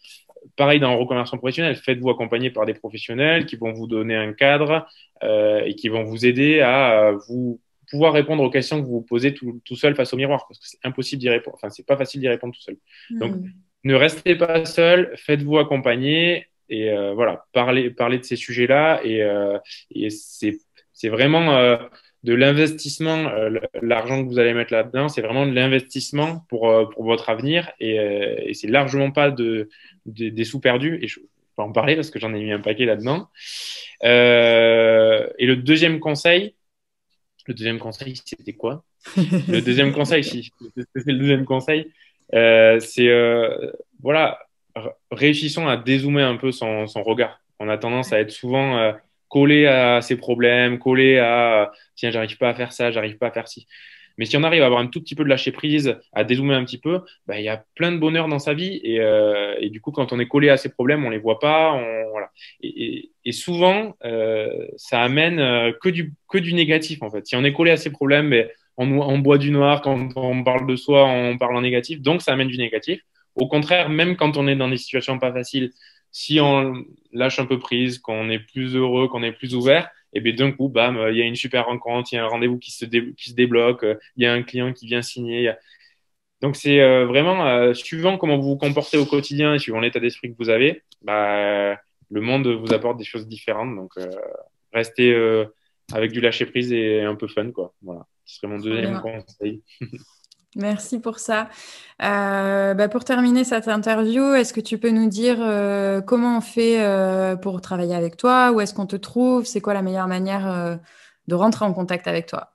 [0.57, 4.33] pareil dans la reconversion professionnelle, faites-vous accompagner par des professionnels qui vont vous donner un
[4.33, 4.87] cadre
[5.23, 7.61] euh, et qui vont vous aider à euh, vous
[7.91, 10.67] pouvoir répondre aux questions que vous vous posez tout, seul face au miroir, parce que
[10.67, 11.57] c'est impossible d'y répondre.
[11.57, 12.77] Enfin, c'est pas facile d'y répondre tout seul.
[13.11, 13.51] Donc, hmm.
[13.85, 19.27] ne restez pas seul, faites-vous accompagner et euh, voilà, parlez, parlez de ces sujets-là et,
[19.91, 21.79] et c'est vraiment
[22.23, 23.29] de l'investissement,
[23.83, 27.97] l'argent que vous allez mettre là-dedans, c'est vraiment de l'investissement pour, pour votre avenir et,
[28.47, 29.69] et c'est largement pas de,
[30.07, 31.21] des, sous perdus, et je,
[31.57, 33.29] peux en parler parce que j'en ai mis un paquet là-dedans.
[34.05, 36.55] Euh, et le deuxième conseil,
[37.47, 38.85] le deuxième conseil, c'était quoi?
[39.17, 40.51] Le deuxième conseil, si,
[40.95, 41.91] c'est le deuxième conseil,
[42.35, 43.73] euh, c'est euh,
[44.03, 44.39] voilà,
[45.11, 47.41] réussissons à dézoomer un peu son, son, regard.
[47.59, 48.93] On a tendance à être souvent
[49.29, 53.31] collé à ses problèmes, collé à tiens, j'arrive pas à faire ça, j'arrive pas à
[53.31, 53.67] faire ci.
[54.21, 56.55] Mais si on arrive à avoir un tout petit peu de lâcher prise, à dézoomer
[56.55, 58.79] un petit peu, bah, il y a plein de bonheur dans sa vie.
[58.85, 61.39] Et, euh, et, du coup, quand on est collé à ces problèmes, on les voit
[61.39, 61.73] pas.
[61.73, 62.31] On, voilà.
[62.61, 67.27] et, et, souvent, euh, ça amène euh, que du, que du négatif, en fait.
[67.27, 69.81] Si on est collé à ces problèmes, mais on, on boit du noir.
[69.81, 72.03] Quand on parle de soi, on parle en négatif.
[72.03, 73.01] Donc, ça amène du négatif.
[73.37, 75.71] Au contraire, même quand on est dans des situations pas faciles,
[76.13, 80.21] si on lâche un peu prise, qu'on est plus heureux, qu'on est plus ouvert, et
[80.21, 82.59] bien d'un coup, bam, il y a une super rencontre, il y a un rendez-vous
[82.59, 83.85] qui se, qui se débloque,
[84.17, 85.53] il y a un client qui vient signer.
[86.41, 90.01] Donc c'est euh, vraiment euh, suivant comment vous vous comportez au quotidien et suivant l'état
[90.01, 91.77] d'esprit que vous avez, bah,
[92.11, 93.75] le monde vous apporte des choses différentes.
[93.77, 94.11] Donc euh,
[94.73, 95.15] restez
[95.93, 97.75] avec du lâcher prise et un peu fun, quoi.
[97.83, 99.63] Voilà, ce serait mon deuxième conseil.
[100.57, 101.49] Merci pour ça.
[102.03, 106.41] Euh, bah, pour terminer cette interview, est-ce que tu peux nous dire euh, comment on
[106.41, 108.51] fait euh, pour travailler avec toi?
[108.51, 109.45] Où est-ce qu'on te trouve?
[109.45, 110.79] C'est quoi la meilleure manière
[111.29, 112.51] de rentrer en contact avec toi?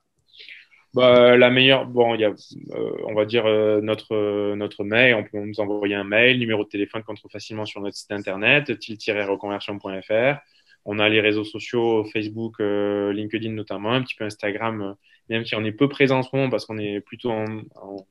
[0.92, 3.44] Bah, La meilleure, on va dire
[3.82, 5.14] notre, notre mail.
[5.14, 8.12] On peut nous envoyer un mail, numéro de téléphone qu'on trouve facilement sur notre site
[8.12, 10.38] internet, til-reconversion.fr.
[10.84, 14.96] On a les réseaux sociaux, Facebook, LinkedIn notamment, un petit peu Instagram
[15.28, 17.44] même si on est peu présent en ce moment parce qu'on est plutôt en,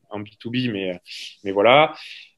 [0.10, 1.00] en, B2B, mais,
[1.44, 1.94] mais voilà.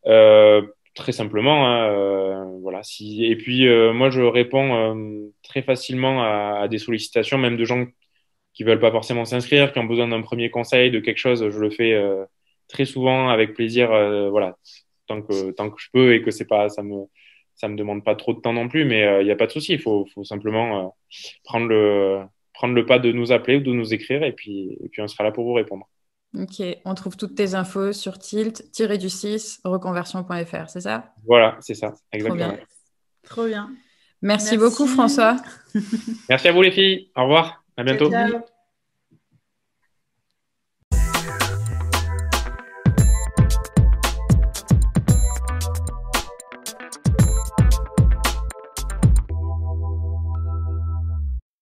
[0.06, 0.62] Euh,
[0.98, 2.84] très simplement, hein, euh, voilà.
[2.84, 7.56] Si, et puis, euh, moi, je réponds euh, très facilement à, à, des sollicitations, même
[7.56, 7.86] de gens
[8.54, 11.50] qui veulent pas forcément s'inscrire, qui ont besoin d'un premier conseil, de quelque chose.
[11.50, 12.26] Je le fais euh,
[12.68, 13.90] très souvent avec plaisir,
[14.32, 14.58] voilà,
[15.08, 17.06] tant que, tant que je peux et que c'est pas, ça me,
[17.56, 19.52] ça me demande pas trop de temps non plus, mais il n'y a pas de
[19.52, 19.74] souci.
[19.74, 20.96] Il faut, faut simplement
[21.44, 22.22] prendre le
[22.58, 25.08] prendre le pas de nous appeler ou de nous écrire et puis, et puis on
[25.08, 25.88] sera là pour vous répondre.
[26.36, 31.14] Ok, on trouve toutes tes infos sur tilt-du6 reconversion.fr, c'est ça?
[31.26, 32.58] Voilà, c'est ça, exactement.
[33.24, 33.70] Trop bien.
[34.24, 35.38] Merci, beaucoup François.
[36.30, 38.10] Merci à vous les filles, au revoir, à bientôt.
[38.10, 38.41] ciao.